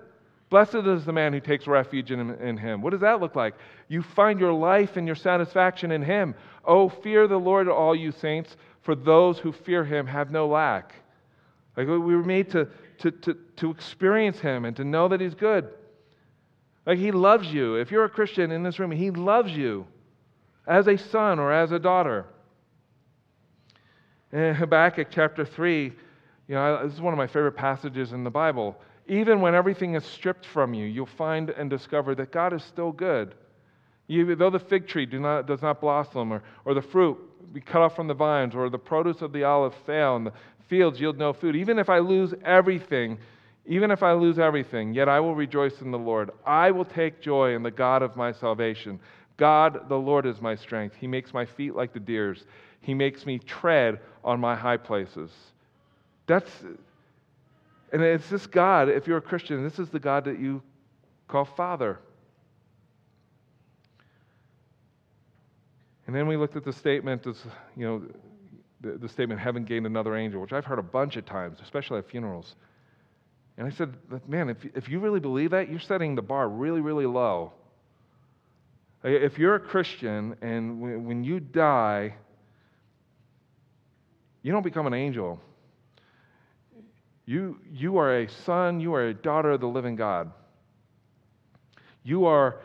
Blessed 0.49 0.75
is 0.75 1.05
the 1.05 1.11
man 1.11 1.33
who 1.33 1.39
takes 1.39 1.67
refuge 1.67 2.11
in, 2.11 2.29
in, 2.35 2.55
him. 2.55 2.81
What 2.81 2.91
does 2.91 3.01
that 3.01 3.19
look 3.19 3.35
like? 3.35 3.55
You 3.87 4.03
find 4.03 4.39
your 4.39 4.53
life 4.53 4.95
and 4.95 5.07
your 5.07 5.15
satisfaction 5.15 5.91
in 5.91 6.03
him. 6.03 6.35
Oh, 6.63 6.87
fear 6.87 7.27
the 7.27 7.37
Lord, 7.37 7.67
all 7.67 7.95
you 7.95 8.11
saints, 8.11 8.55
for 8.83 8.95
those 8.95 9.39
who 9.39 9.51
fear 9.51 9.83
him 9.83 10.05
have 10.05 10.31
no 10.31 10.47
lack. 10.47 10.93
Like 11.77 11.87
we 11.87 11.97
were 11.97 12.23
made 12.23 12.49
to, 12.51 12.67
to, 12.99 13.11
to, 13.11 13.37
to 13.57 13.71
experience 13.71 14.39
him 14.39 14.65
and 14.65 14.75
to 14.77 14.83
know 14.83 15.07
that 15.07 15.19
he's 15.19 15.35
good. 15.35 15.69
Like 16.85 16.97
he 16.97 17.11
loves 17.11 17.47
you. 17.47 17.75
If 17.75 17.91
you're 17.91 18.05
a 18.05 18.09
Christian 18.09 18.51
in 18.51 18.63
this 18.63 18.79
room, 18.79 18.91
he 18.91 19.11
loves 19.11 19.51
you 19.51 19.85
as 20.67 20.87
a 20.87 20.97
son 20.97 21.39
or 21.39 21.51
as 21.51 21.71
a 21.71 21.79
daughter. 21.79 22.25
In 24.31 24.53
Habakkuk 24.53 25.07
chapter 25.11 25.45
3, 25.45 25.93
you 26.47 26.55
know, 26.55 26.85
this 26.85 26.93
is 26.93 27.01
one 27.01 27.13
of 27.13 27.17
my 27.17 27.27
favorite 27.27 27.53
passages 27.53 28.13
in 28.13 28.23
the 28.23 28.29
Bible. 28.29 28.75
Even 29.07 29.41
when 29.41 29.55
everything 29.55 29.95
is 29.95 30.03
stripped 30.03 30.45
from 30.45 30.73
you, 30.73 30.85
you'll 30.85 31.05
find 31.05 31.49
and 31.51 31.69
discover 31.69 32.15
that 32.15 32.31
God 32.31 32.53
is 32.53 32.63
still 32.63 32.91
good. 32.91 33.35
You, 34.07 34.35
though 34.35 34.49
the 34.51 34.59
fig 34.59 34.87
tree 34.87 35.05
do 35.05 35.19
not, 35.19 35.47
does 35.47 35.61
not 35.61 35.81
blossom, 35.81 36.31
or, 36.31 36.43
or 36.63 36.73
the 36.73 36.81
fruit 36.81 37.17
be 37.53 37.61
cut 37.61 37.81
off 37.81 37.95
from 37.95 38.07
the 38.07 38.13
vines, 38.13 38.53
or 38.53 38.69
the 38.69 38.77
produce 38.77 39.21
of 39.21 39.31
the 39.31 39.43
olive 39.43 39.73
fail, 39.85 40.15
and 40.15 40.27
the 40.27 40.33
fields 40.67 40.99
yield 40.99 41.17
no 41.17 41.33
food. 41.33 41.55
Even 41.55 41.79
if 41.79 41.89
I 41.89 41.99
lose 41.99 42.33
everything, 42.43 43.17
even 43.65 43.91
if 43.91 44.03
I 44.03 44.13
lose 44.13 44.39
everything, 44.39 44.93
yet 44.93 45.09
I 45.09 45.19
will 45.19 45.35
rejoice 45.35 45.81
in 45.81 45.91
the 45.91 45.97
Lord. 45.97 46.31
I 46.45 46.71
will 46.71 46.85
take 46.85 47.21
joy 47.21 47.55
in 47.55 47.63
the 47.63 47.71
God 47.71 48.01
of 48.01 48.15
my 48.15 48.31
salvation. 48.31 48.99
God, 49.37 49.89
the 49.89 49.97
Lord, 49.97 50.25
is 50.25 50.41
my 50.41 50.55
strength. 50.55 50.95
He 50.95 51.07
makes 51.07 51.33
my 51.33 51.45
feet 51.45 51.75
like 51.75 51.93
the 51.93 51.99
deer's. 51.99 52.45
He 52.81 52.93
makes 52.93 53.25
me 53.25 53.39
tread 53.39 53.99
on 54.23 54.39
my 54.39 54.55
high 54.55 54.77
places. 54.77 55.31
That's, 56.27 56.51
and 57.91 58.01
it's 58.01 58.29
this 58.29 58.47
God, 58.47 58.89
if 58.89 59.07
you're 59.07 59.17
a 59.17 59.21
Christian, 59.21 59.63
this 59.63 59.79
is 59.79 59.89
the 59.89 59.99
God 59.99 60.25
that 60.25 60.39
you 60.39 60.61
call 61.27 61.45
Father. 61.45 61.99
And 66.07 66.15
then 66.15 66.27
we 66.27 66.37
looked 66.37 66.55
at 66.55 66.63
the 66.63 66.73
statement 66.73 67.25
as, 67.25 67.37
you 67.75 67.85
know, 67.85 68.03
the, 68.85 68.97
the 68.97 69.09
statement, 69.09 69.39
heaven 69.41 69.65
gained 69.65 69.85
another 69.85 70.15
angel, 70.15 70.39
which 70.39 70.53
I've 70.53 70.65
heard 70.65 70.79
a 70.79 70.83
bunch 70.83 71.15
of 71.15 71.25
times, 71.25 71.59
especially 71.61 71.97
at 71.97 72.09
funerals. 72.09 72.55
And 73.57 73.65
I 73.65 73.71
said, 73.71 73.93
man, 74.27 74.49
if, 74.49 74.57
if 74.75 74.89
you 74.89 74.99
really 74.99 75.19
believe 75.19 75.51
that, 75.51 75.69
you're 75.69 75.79
setting 75.79 76.13
the 76.15 76.21
bar 76.21 76.47
really, 76.47 76.81
really 76.81 77.05
low. 77.05 77.53
If 79.03 79.39
you're 79.39 79.55
a 79.55 79.59
Christian 79.59 80.35
and 80.41 80.81
when, 80.81 81.05
when 81.05 81.23
you 81.23 81.39
die, 81.39 82.15
you 84.41 84.51
don't 84.51 84.63
become 84.63 84.87
an 84.87 84.93
angel. 84.93 85.39
You, 87.25 87.59
you 87.71 87.97
are 87.97 88.19
a 88.19 88.29
son, 88.29 88.79
you 88.79 88.93
are 88.93 89.07
a 89.07 89.13
daughter 89.13 89.51
of 89.51 89.61
the 89.61 89.67
living 89.67 89.95
God. 89.95 90.31
You 92.03 92.25
are 92.25 92.59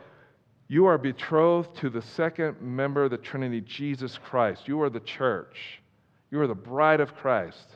you 0.67 0.85
are 0.85 0.97
betrothed 0.97 1.75
to 1.79 1.89
the 1.89 2.01
second 2.01 2.61
member 2.61 3.03
of 3.03 3.11
the 3.11 3.17
Trinity, 3.17 3.59
Jesus 3.59 4.17
Christ. 4.17 4.69
You 4.69 4.81
are 4.81 4.89
the 4.89 5.01
church. 5.01 5.80
You 6.31 6.39
are 6.41 6.47
the 6.47 6.55
bride 6.55 7.01
of 7.01 7.13
Christ. 7.13 7.67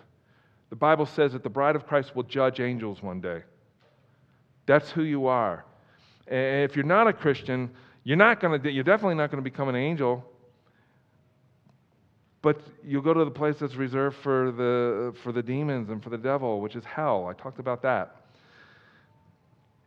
The 0.70 0.76
Bible 0.76 1.06
says 1.06 1.34
that 1.34 1.44
the 1.44 1.50
bride 1.50 1.76
of 1.76 1.86
Christ 1.86 2.16
will 2.16 2.24
judge 2.24 2.60
angels 2.60 3.04
one 3.04 3.22
day. 3.22 3.44
That's 4.66 4.90
who 4.90 5.04
you 5.04 5.28
are. 5.28 5.66
And 6.28 6.64
if 6.64 6.76
you're 6.76 6.86
not 6.86 7.08
a 7.08 7.14
Christian, 7.14 7.70
you're 8.04 8.18
not 8.18 8.42
to 8.42 8.72
you're 8.72 8.84
definitely 8.84 9.16
not 9.16 9.30
going 9.30 9.44
to 9.44 9.50
become 9.50 9.70
an 9.70 9.76
angel. 9.76 10.24
But 12.42 12.62
you'll 12.84 13.02
go 13.02 13.14
to 13.14 13.26
the 13.26 13.32
place 13.32 13.58
that's 13.60 13.76
reserved 13.76 14.18
for 14.18 14.52
the 14.52 15.14
for 15.22 15.32
the 15.32 15.44
demons 15.44 15.90
and 15.90 16.02
for 16.02 16.10
the 16.10 16.18
devil, 16.18 16.62
which 16.62 16.76
is 16.76 16.84
hell. 16.86 17.28
I 17.28 17.34
talked 17.34 17.60
about 17.60 17.82
that. 17.84 18.22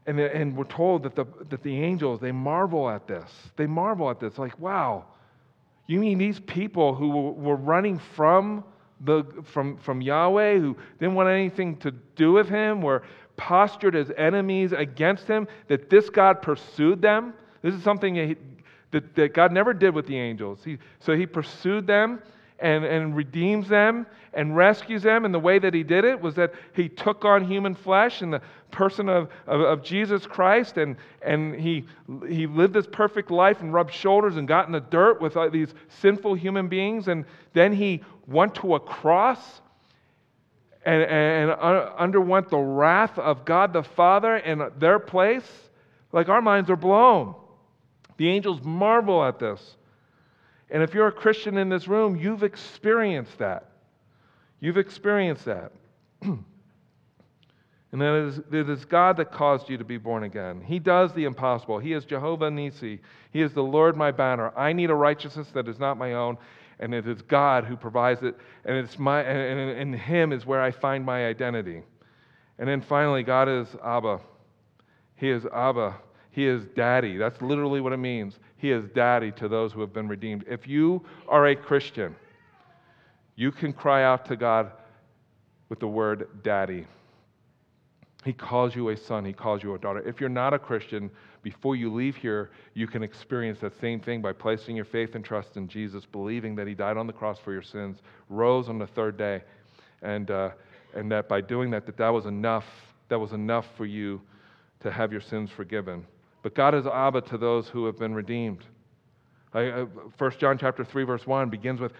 And, 0.06 0.18
and 0.18 0.56
we're 0.56 0.64
told 0.64 1.02
that 1.02 1.14
the, 1.14 1.26
that 1.50 1.62
the 1.62 1.82
angels, 1.82 2.18
they 2.18 2.32
marvel 2.32 2.88
at 2.88 3.06
this. 3.06 3.30
They 3.56 3.66
marvel 3.66 4.10
at 4.10 4.18
this. 4.18 4.38
Like, 4.38 4.58
wow, 4.58 5.04
you 5.88 5.98
mean 5.98 6.18
these 6.18 6.38
people 6.38 6.94
who 6.94 7.08
were 7.08 7.56
running 7.56 7.98
from, 7.98 8.62
the, 9.00 9.24
from, 9.42 9.78
from 9.78 10.00
Yahweh, 10.02 10.58
who 10.58 10.76
didn't 11.00 11.14
want 11.14 11.30
anything 11.30 11.76
to 11.78 11.90
do 12.14 12.32
with 12.32 12.48
him, 12.48 12.82
were 12.82 13.02
postured 13.36 13.96
as 13.96 14.12
enemies 14.16 14.72
against 14.72 15.26
him, 15.26 15.48
that 15.66 15.88
this 15.88 16.10
God 16.10 16.42
pursued 16.42 17.00
them? 17.00 17.32
This 17.62 17.74
is 17.74 17.82
something 17.82 18.14
that, 18.14 18.28
he, 18.28 18.36
that, 18.90 19.14
that 19.14 19.34
God 19.34 19.50
never 19.50 19.72
did 19.72 19.94
with 19.94 20.06
the 20.06 20.16
angels. 20.16 20.60
He, 20.62 20.78
so 21.00 21.16
he 21.16 21.26
pursued 21.26 21.86
them 21.86 22.22
and, 22.60 22.84
and 22.84 23.14
redeems 23.14 23.68
them 23.68 24.06
and 24.34 24.56
rescues 24.56 25.02
them. 25.02 25.24
And 25.24 25.32
the 25.32 25.38
way 25.38 25.58
that 25.58 25.74
he 25.74 25.82
did 25.82 26.04
it 26.04 26.20
was 26.20 26.34
that 26.34 26.52
he 26.74 26.88
took 26.88 27.24
on 27.24 27.44
human 27.44 27.74
flesh 27.74 28.22
in 28.22 28.30
the 28.30 28.40
person 28.70 29.08
of, 29.08 29.30
of, 29.46 29.60
of, 29.60 29.82
Jesus 29.82 30.26
Christ 30.26 30.76
and, 30.76 30.96
and 31.22 31.54
he, 31.54 31.86
he 32.28 32.46
lived 32.46 32.74
this 32.74 32.86
perfect 32.86 33.30
life 33.30 33.60
and 33.60 33.72
rubbed 33.72 33.92
shoulders 33.92 34.36
and 34.36 34.46
got 34.46 34.66
in 34.66 34.72
the 34.72 34.80
dirt 34.80 35.20
with 35.20 35.36
these 35.52 35.72
sinful 35.88 36.34
human 36.34 36.68
beings. 36.68 37.08
And 37.08 37.24
then 37.54 37.72
he 37.72 38.02
went 38.26 38.54
to 38.56 38.74
a 38.74 38.80
cross 38.80 39.62
and, 40.84 41.02
and 41.02 41.50
underwent 41.52 42.50
the 42.50 42.58
wrath 42.58 43.18
of 43.18 43.44
God 43.44 43.72
the 43.72 43.82
Father 43.82 44.36
in 44.36 44.70
their 44.78 44.98
place, 44.98 45.48
like 46.12 46.28
our 46.28 46.42
minds 46.42 46.70
are 46.70 46.76
blown. 46.76 47.34
The 48.16 48.28
angels 48.28 48.60
marvel 48.62 49.24
at 49.24 49.38
this. 49.38 49.76
And 50.70 50.82
if 50.82 50.94
you're 50.94 51.08
a 51.08 51.12
Christian 51.12 51.56
in 51.56 51.68
this 51.68 51.88
room, 51.88 52.16
you've 52.16 52.42
experienced 52.42 53.38
that. 53.38 53.70
You've 54.60 54.76
experienced 54.76 55.44
that. 55.46 55.72
and 56.22 56.44
that 57.92 58.14
is, 58.14 58.38
it 58.52 58.68
is 58.68 58.84
God 58.84 59.16
that 59.16 59.32
caused 59.32 59.70
you 59.70 59.78
to 59.78 59.84
be 59.84 59.96
born 59.96 60.24
again. 60.24 60.62
He 60.62 60.78
does 60.78 61.12
the 61.12 61.24
impossible. 61.24 61.78
He 61.78 61.92
is 61.92 62.04
Jehovah 62.04 62.50
Nissi. 62.50 62.98
He 63.32 63.40
is 63.40 63.52
the 63.52 63.62
Lord 63.62 63.96
my 63.96 64.10
banner. 64.10 64.52
I 64.56 64.72
need 64.72 64.90
a 64.90 64.94
righteousness 64.94 65.48
that 65.54 65.68
is 65.68 65.78
not 65.78 65.96
my 65.96 66.14
own, 66.14 66.36
and 66.80 66.94
it 66.94 67.06
is 67.06 67.22
God 67.22 67.64
who 67.64 67.76
provides 67.76 68.22
it, 68.22 68.36
and 68.64 68.76
it's 68.76 68.98
my 68.98 69.22
and 69.22 69.70
in 69.70 69.92
Him 69.92 70.32
is 70.32 70.44
where 70.44 70.60
I 70.60 70.70
find 70.70 71.04
my 71.04 71.26
identity. 71.26 71.82
And 72.58 72.68
then 72.68 72.80
finally, 72.82 73.22
God 73.22 73.48
is 73.48 73.68
Abba. 73.84 74.20
He 75.16 75.30
is 75.30 75.46
Abba. 75.46 75.96
He 76.38 76.46
is 76.46 76.66
daddy. 76.66 77.16
That's 77.16 77.42
literally 77.42 77.80
what 77.80 77.92
it 77.92 77.96
means. 77.96 78.38
He 78.58 78.70
is 78.70 78.84
daddy 78.94 79.32
to 79.32 79.48
those 79.48 79.72
who 79.72 79.80
have 79.80 79.92
been 79.92 80.06
redeemed. 80.06 80.44
If 80.48 80.68
you 80.68 81.04
are 81.26 81.48
a 81.48 81.56
Christian, 81.56 82.14
you 83.34 83.50
can 83.50 83.72
cry 83.72 84.04
out 84.04 84.24
to 84.26 84.36
God 84.36 84.70
with 85.68 85.80
the 85.80 85.88
word 85.88 86.28
daddy. 86.44 86.86
He 88.24 88.32
calls 88.32 88.76
you 88.76 88.90
a 88.90 88.96
son, 88.96 89.24
he 89.24 89.32
calls 89.32 89.64
you 89.64 89.74
a 89.74 89.80
daughter. 89.80 89.98
If 90.08 90.20
you're 90.20 90.28
not 90.28 90.54
a 90.54 90.60
Christian, 90.60 91.10
before 91.42 91.74
you 91.74 91.92
leave 91.92 92.14
here, 92.14 92.50
you 92.72 92.86
can 92.86 93.02
experience 93.02 93.58
that 93.58 93.76
same 93.80 93.98
thing 93.98 94.22
by 94.22 94.32
placing 94.32 94.76
your 94.76 94.84
faith 94.84 95.16
and 95.16 95.24
trust 95.24 95.56
in 95.56 95.66
Jesus, 95.66 96.06
believing 96.06 96.54
that 96.54 96.68
he 96.68 96.74
died 96.74 96.96
on 96.96 97.08
the 97.08 97.12
cross 97.12 97.40
for 97.40 97.50
your 97.52 97.62
sins, 97.62 97.98
rose 98.28 98.68
on 98.68 98.78
the 98.78 98.86
third 98.86 99.16
day, 99.16 99.42
and, 100.02 100.30
uh, 100.30 100.50
and 100.94 101.10
that 101.10 101.28
by 101.28 101.40
doing 101.40 101.68
that, 101.72 101.84
that 101.84 101.96
that 101.96 102.10
was 102.10 102.26
enough, 102.26 102.66
that 103.08 103.18
was 103.18 103.32
enough 103.32 103.66
for 103.76 103.86
you 103.86 104.20
to 104.78 104.92
have 104.92 105.10
your 105.10 105.20
sins 105.20 105.50
forgiven. 105.50 106.06
But 106.42 106.54
God 106.54 106.74
is 106.74 106.86
Abba 106.86 107.22
to 107.22 107.38
those 107.38 107.68
who 107.68 107.86
have 107.86 107.98
been 107.98 108.14
redeemed. 108.14 108.64
I, 109.52 109.86
1 110.18 110.30
John 110.38 110.58
chapter 110.58 110.84
3, 110.84 111.04
verse 111.04 111.26
1 111.26 111.50
begins 111.50 111.80
with, 111.80 111.92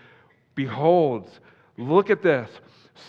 Behold, 0.55 1.31
look 1.77 2.11
at 2.11 2.23
this. 2.23 2.51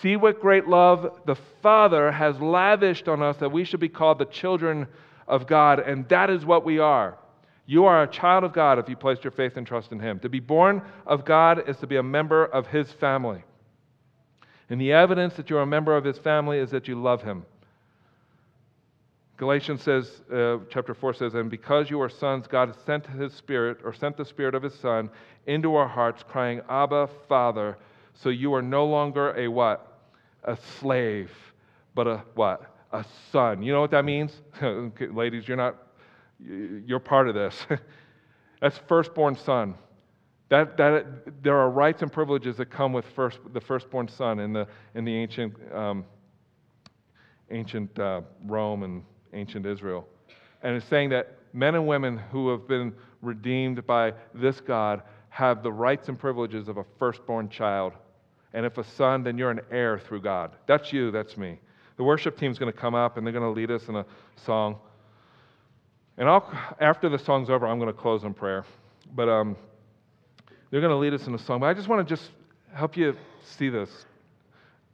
See 0.01 0.15
what 0.15 0.39
great 0.39 0.67
love 0.67 1.19
the 1.25 1.35
Father 1.61 2.11
has 2.11 2.39
lavished 2.39 3.07
on 3.07 3.21
us 3.21 3.37
that 3.37 3.51
we 3.51 3.63
should 3.63 3.79
be 3.79 3.89
called 3.89 4.19
the 4.19 4.25
children 4.25 4.87
of 5.27 5.47
God, 5.47 5.79
and 5.79 6.07
that 6.09 6.29
is 6.29 6.45
what 6.45 6.63
we 6.63 6.79
are. 6.79 7.17
You 7.65 7.85
are 7.85 8.01
a 8.01 8.07
child 8.07 8.43
of 8.43 8.53
God 8.53 8.79
if 8.79 8.89
you 8.89 8.95
place 8.95 9.19
your 9.23 9.31
faith 9.31 9.55
and 9.55 9.65
trust 9.65 9.91
in 9.91 9.99
Him. 9.99 10.19
To 10.19 10.29
be 10.29 10.39
born 10.39 10.81
of 11.05 11.25
God 11.25 11.69
is 11.69 11.77
to 11.77 11.87
be 11.87 11.97
a 11.97 12.03
member 12.03 12.45
of 12.45 12.65
His 12.67 12.91
family. 12.91 13.43
And 14.69 14.79
the 14.79 14.93
evidence 14.93 15.35
that 15.35 15.49
you're 15.49 15.61
a 15.61 15.67
member 15.67 15.95
of 15.95 16.03
His 16.03 16.17
family 16.17 16.59
is 16.59 16.71
that 16.71 16.87
you 16.87 16.99
love 16.99 17.21
Him. 17.21 17.45
Galatians 19.39 19.81
says, 19.81 20.21
uh, 20.33 20.57
chapter 20.69 20.93
4 20.93 21.13
says, 21.13 21.33
And 21.33 21.49
because 21.49 21.89
you 21.89 22.01
are 22.01 22.09
sons, 22.09 22.45
God 22.45 22.75
sent 22.85 23.07
his 23.07 23.33
Spirit, 23.33 23.77
or 23.85 23.93
sent 23.93 24.17
the 24.17 24.25
Spirit 24.25 24.53
of 24.53 24.61
his 24.61 24.73
Son 24.73 25.09
into 25.47 25.75
our 25.75 25.87
hearts, 25.87 26.25
crying, 26.27 26.59
Abba, 26.67 27.07
Father. 27.29 27.77
So 28.13 28.27
you 28.27 28.53
are 28.53 28.61
no 28.61 28.85
longer 28.85 29.33
a 29.37 29.47
what? 29.47 30.01
A 30.43 30.57
slave, 30.79 31.31
but 31.95 32.05
a 32.05 32.21
what? 32.35 32.63
A 32.91 33.05
son. 33.31 33.63
You 33.63 33.71
know 33.71 33.79
what 33.79 33.91
that 33.91 34.03
means? 34.03 34.33
Ladies, 34.99 35.47
you're 35.47 35.55
not, 35.55 35.77
you're 36.45 36.99
part 36.99 37.29
of 37.29 37.33
this. 37.33 37.65
That's 38.61 38.77
firstborn 38.89 39.37
son. 39.37 39.75
That, 40.49 40.75
that, 40.75 41.43
there 41.43 41.55
are 41.55 41.69
rights 41.69 42.01
and 42.01 42.11
privileges 42.11 42.57
that 42.57 42.65
come 42.65 42.91
with 42.91 43.05
first, 43.15 43.39
the 43.53 43.61
firstborn 43.61 44.09
son 44.09 44.39
in 44.39 44.51
the, 44.51 44.67
in 44.95 45.05
the 45.05 45.15
ancient, 45.15 45.53
um, 45.73 46.03
ancient 47.51 47.97
uh, 47.97 48.21
Rome 48.45 48.83
and 48.83 49.03
ancient 49.33 49.65
Israel. 49.65 50.07
And 50.61 50.75
it's 50.75 50.85
saying 50.87 51.09
that 51.09 51.37
men 51.53 51.75
and 51.75 51.87
women 51.87 52.17
who 52.17 52.49
have 52.49 52.67
been 52.67 52.93
redeemed 53.21 53.85
by 53.85 54.13
this 54.33 54.59
God 54.61 55.01
have 55.29 55.63
the 55.63 55.71
rights 55.71 56.09
and 56.09 56.17
privileges 56.17 56.67
of 56.67 56.77
a 56.77 56.85
firstborn 56.97 57.49
child. 57.49 57.93
And 58.53 58.65
if 58.65 58.77
a 58.77 58.83
son, 58.83 59.23
then 59.23 59.37
you're 59.37 59.51
an 59.51 59.61
heir 59.71 59.99
through 59.99 60.21
God. 60.21 60.51
That's 60.65 60.91
you, 60.91 61.11
that's 61.11 61.37
me. 61.37 61.59
The 61.97 62.03
worship 62.03 62.37
team's 62.37 62.57
going 62.57 62.71
to 62.71 62.77
come 62.77 62.95
up 62.95 63.17
and 63.17 63.25
they're 63.25 63.33
going 63.33 63.53
to 63.53 63.59
lead 63.59 63.71
us 63.71 63.87
in 63.87 63.95
a 63.95 64.05
song. 64.45 64.77
And 66.17 66.27
I'll, 66.27 66.51
after 66.79 67.09
the 67.09 67.19
song's 67.19 67.49
over, 67.49 67.67
I'm 67.67 67.79
going 67.79 67.93
to 67.93 67.99
close 67.99 68.23
in 68.23 68.33
prayer. 68.33 68.65
But 69.15 69.29
um, 69.29 69.55
they're 70.71 70.81
going 70.81 70.91
to 70.91 70.97
lead 70.97 71.13
us 71.13 71.27
in 71.27 71.33
a 71.33 71.39
song. 71.39 71.59
But 71.59 71.67
I 71.67 71.73
just 71.73 71.87
want 71.87 72.07
to 72.07 72.15
just 72.15 72.31
help 72.73 72.97
you 72.97 73.15
see 73.43 73.69
this 73.69 74.05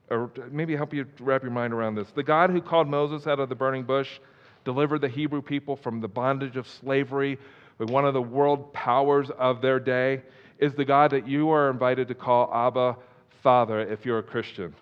or 0.09 0.29
maybe 0.51 0.75
help 0.75 0.93
you 0.93 1.05
wrap 1.19 1.41
your 1.41 1.51
mind 1.51 1.73
around 1.73 1.95
this. 1.95 2.11
The 2.11 2.23
God 2.23 2.49
who 2.49 2.61
called 2.61 2.87
Moses 2.87 3.27
out 3.27 3.39
of 3.39 3.49
the 3.49 3.55
burning 3.55 3.83
bush, 3.83 4.19
delivered 4.63 5.01
the 5.01 5.07
Hebrew 5.07 5.41
people 5.41 5.75
from 5.75 6.01
the 6.01 6.07
bondage 6.07 6.57
of 6.57 6.67
slavery 6.67 7.37
with 7.77 7.89
one 7.89 8.05
of 8.05 8.13
the 8.13 8.21
world 8.21 8.73
powers 8.73 9.29
of 9.37 9.61
their 9.61 9.79
day, 9.79 10.21
is 10.59 10.73
the 10.73 10.85
God 10.85 11.11
that 11.11 11.27
you 11.27 11.49
are 11.51 11.69
invited 11.69 12.07
to 12.07 12.15
call 12.15 12.51
Abba 12.53 12.97
Father 13.43 13.81
if 13.81 14.05
you're 14.05 14.19
a 14.19 14.23
Christian. 14.23 14.73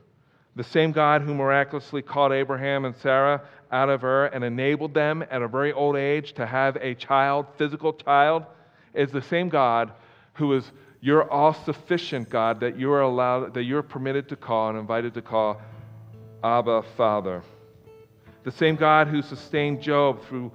The 0.56 0.64
same 0.64 0.92
God 0.92 1.24
who 1.24 1.34
miraculously 1.34 2.02
called 2.02 2.32
Abraham 2.32 2.86
and 2.86 2.96
Sarah 2.96 3.42
out 3.72 3.90
of 3.90 4.04
Ur 4.04 4.28
and 4.28 4.44
enabled 4.44 4.94
them 4.94 5.24
at 5.32 5.42
a 5.42 5.48
very 5.48 5.74
old 5.74 5.96
age 5.96 6.34
to 6.34 6.46
have 6.46 6.76
a 6.78 6.94
child, 6.94 7.48
physical 7.58 7.92
child, 7.92 8.46
is 8.94 9.12
the 9.12 9.22
same 9.22 9.50
God 9.50 9.92
who 10.34 10.54
is 10.54 10.72
you're 11.04 11.30
all 11.30 11.54
sufficient, 11.54 12.30
God, 12.30 12.62
that 12.62 12.80
you 12.80 12.90
are 12.94 13.02
allowed, 13.02 13.56
that 13.56 13.64
you're 13.64 13.84
permitted 13.84 14.30
to 14.30 14.38
call 14.38 14.70
and 14.70 14.80
invited 14.80 15.14
to 15.16 15.22
call 15.22 15.62
Abba, 16.42 16.84
Father. 16.96 17.44
The 18.46 18.52
same 18.52 18.78
God 18.78 19.10
who 19.10 19.22
sustained 19.22 19.82
Job 19.82 20.24
through 20.24 20.50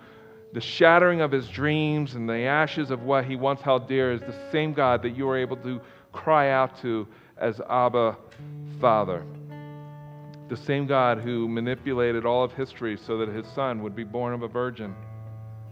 the 0.55 0.61
shattering 0.63 1.21
of 1.21 1.31
his 1.31 1.49
dreams 1.49 2.15
and 2.15 2.27
the 2.27 2.39
ashes 2.39 2.91
of 2.91 3.03
what 3.03 3.27
he 3.27 3.37
once 3.37 3.61
held 3.61 3.89
dear 3.89 4.11
is 4.11 4.23
the 4.23 4.35
same 4.51 4.73
God 4.73 5.03
that 5.03 5.11
you 5.11 5.29
are 5.29 5.37
able 5.37 5.59
to 5.59 5.83
cry 6.15 6.49
out 6.51 6.81
to 6.81 7.07
as 7.37 7.61
Abba, 7.69 8.17
Father. 8.81 9.23
The 10.49 10.57
same 10.57 10.87
God 10.87 11.19
who 11.19 11.47
manipulated 11.47 12.25
all 12.25 12.43
of 12.43 12.55
history 12.55 12.97
so 12.97 13.19
that 13.19 13.29
his 13.29 13.47
son 13.49 13.83
would 13.83 13.95
be 13.95 14.05
born 14.05 14.33
of 14.33 14.43
a 14.43 14.49
virgin 14.49 14.95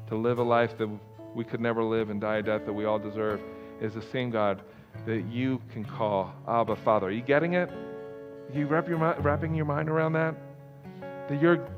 to 0.08 0.16
live 0.16 0.36
a 0.36 0.42
life 0.42 0.76
that 0.76 0.90
we 1.34 1.44
could 1.44 1.62
never 1.62 1.82
live 1.82 2.10
and 2.10 2.20
die 2.20 2.36
a 2.36 2.42
death 2.42 2.66
that 2.66 2.74
we 2.74 2.84
all 2.84 2.98
deserve 2.98 3.40
is 3.80 3.94
the 3.94 4.02
same 4.02 4.30
God 4.30 4.62
that 5.06 5.24
you 5.30 5.60
can 5.72 5.84
call 5.84 6.32
Abba 6.48 6.76
Father. 6.76 7.08
Are 7.08 7.10
you 7.10 7.22
getting 7.22 7.54
it? 7.54 7.68
Are 7.68 8.58
you 8.58 8.66
wrap 8.66 8.88
your, 8.88 8.98
wrapping 9.20 9.54
your 9.54 9.66
mind 9.66 9.88
around 9.88 10.14
that? 10.14 10.34
That 11.28 11.40
you're 11.40 11.68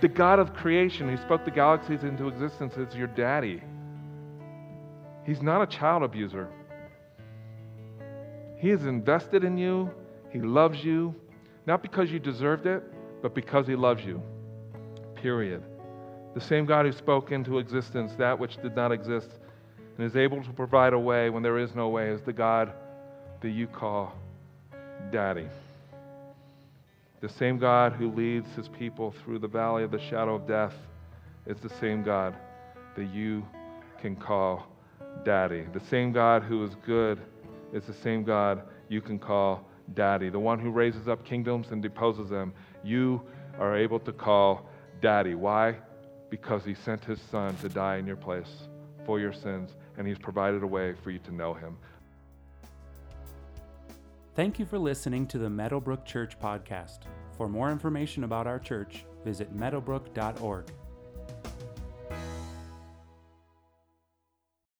the 0.00 0.08
God 0.08 0.38
of 0.38 0.54
creation 0.54 1.08
who 1.08 1.16
spoke 1.16 1.44
the 1.44 1.50
galaxies 1.50 2.04
into 2.04 2.28
existence 2.28 2.76
is 2.76 2.94
your 2.94 3.08
daddy. 3.08 3.62
He's 5.26 5.42
not 5.42 5.60
a 5.60 5.66
child 5.66 6.04
abuser. 6.04 6.48
He 8.58 8.70
is 8.70 8.86
invested 8.86 9.44
in 9.44 9.58
you. 9.58 9.90
He 10.30 10.40
loves 10.40 10.84
you, 10.84 11.14
not 11.66 11.82
because 11.82 12.10
you 12.10 12.18
deserved 12.18 12.66
it, 12.66 12.82
but 13.22 13.34
because 13.34 13.66
He 13.66 13.74
loves 13.74 14.04
you. 14.04 14.22
Period. 15.16 15.62
The 16.34 16.40
same 16.40 16.64
God 16.64 16.86
who 16.86 16.92
spoke 16.92 17.32
into 17.32 17.58
existence 17.58 18.12
that 18.18 18.38
which 18.38 18.56
did 18.62 18.76
not 18.76 18.92
exist 18.92 19.30
and 19.98 20.06
is 20.06 20.16
able 20.16 20.42
to 20.44 20.52
provide 20.52 20.92
a 20.92 20.98
way 20.98 21.28
when 21.28 21.42
there 21.42 21.58
is 21.58 21.74
no 21.74 21.88
way 21.88 22.08
is 22.08 22.22
the 22.22 22.32
God 22.32 22.72
that 23.40 23.50
you 23.50 23.66
call 23.66 24.14
Daddy. 25.10 25.48
The 27.20 27.28
same 27.28 27.58
God 27.58 27.94
who 27.94 28.12
leads 28.12 28.48
his 28.54 28.68
people 28.68 29.12
through 29.24 29.40
the 29.40 29.48
valley 29.48 29.82
of 29.82 29.90
the 29.90 29.98
shadow 29.98 30.36
of 30.36 30.46
death 30.46 30.74
is 31.46 31.58
the 31.58 31.68
same 31.80 32.04
God 32.04 32.36
that 32.94 33.12
you 33.12 33.44
can 34.00 34.14
call 34.14 34.68
Daddy. 35.24 35.66
The 35.72 35.80
same 35.80 36.12
God 36.12 36.44
who 36.44 36.62
is 36.64 36.76
good 36.86 37.20
is 37.72 37.84
the 37.84 37.92
same 37.92 38.22
God 38.22 38.62
you 38.88 39.00
can 39.00 39.18
call 39.18 39.68
Daddy. 39.94 40.28
The 40.28 40.38
one 40.38 40.60
who 40.60 40.70
raises 40.70 41.08
up 41.08 41.24
kingdoms 41.24 41.68
and 41.72 41.82
deposes 41.82 42.28
them, 42.28 42.52
you 42.84 43.20
are 43.58 43.76
able 43.76 43.98
to 44.00 44.12
call 44.12 44.70
Daddy. 45.02 45.34
Why? 45.34 45.74
Because 46.30 46.64
he 46.64 46.74
sent 46.74 47.04
his 47.04 47.20
son 47.20 47.56
to 47.56 47.68
die 47.68 47.96
in 47.96 48.06
your 48.06 48.16
place 48.16 48.68
for 49.04 49.18
your 49.18 49.32
sins 49.32 49.74
and 49.98 50.06
He's 50.06 50.18
provided 50.18 50.62
a 50.62 50.66
way 50.66 50.94
for 50.94 51.10
you 51.10 51.18
to 51.18 51.34
know 51.34 51.52
Him. 51.52 51.76
Thank 54.34 54.58
you 54.58 54.64
for 54.64 54.78
listening 54.78 55.26
to 55.26 55.38
the 55.38 55.50
Meadowbrook 55.50 56.06
Church 56.06 56.38
podcast. 56.38 57.00
For 57.36 57.48
more 57.48 57.70
information 57.70 58.24
about 58.24 58.46
our 58.46 58.58
church, 58.58 59.04
visit 59.24 59.54
meadowbrook.org. 59.54 60.64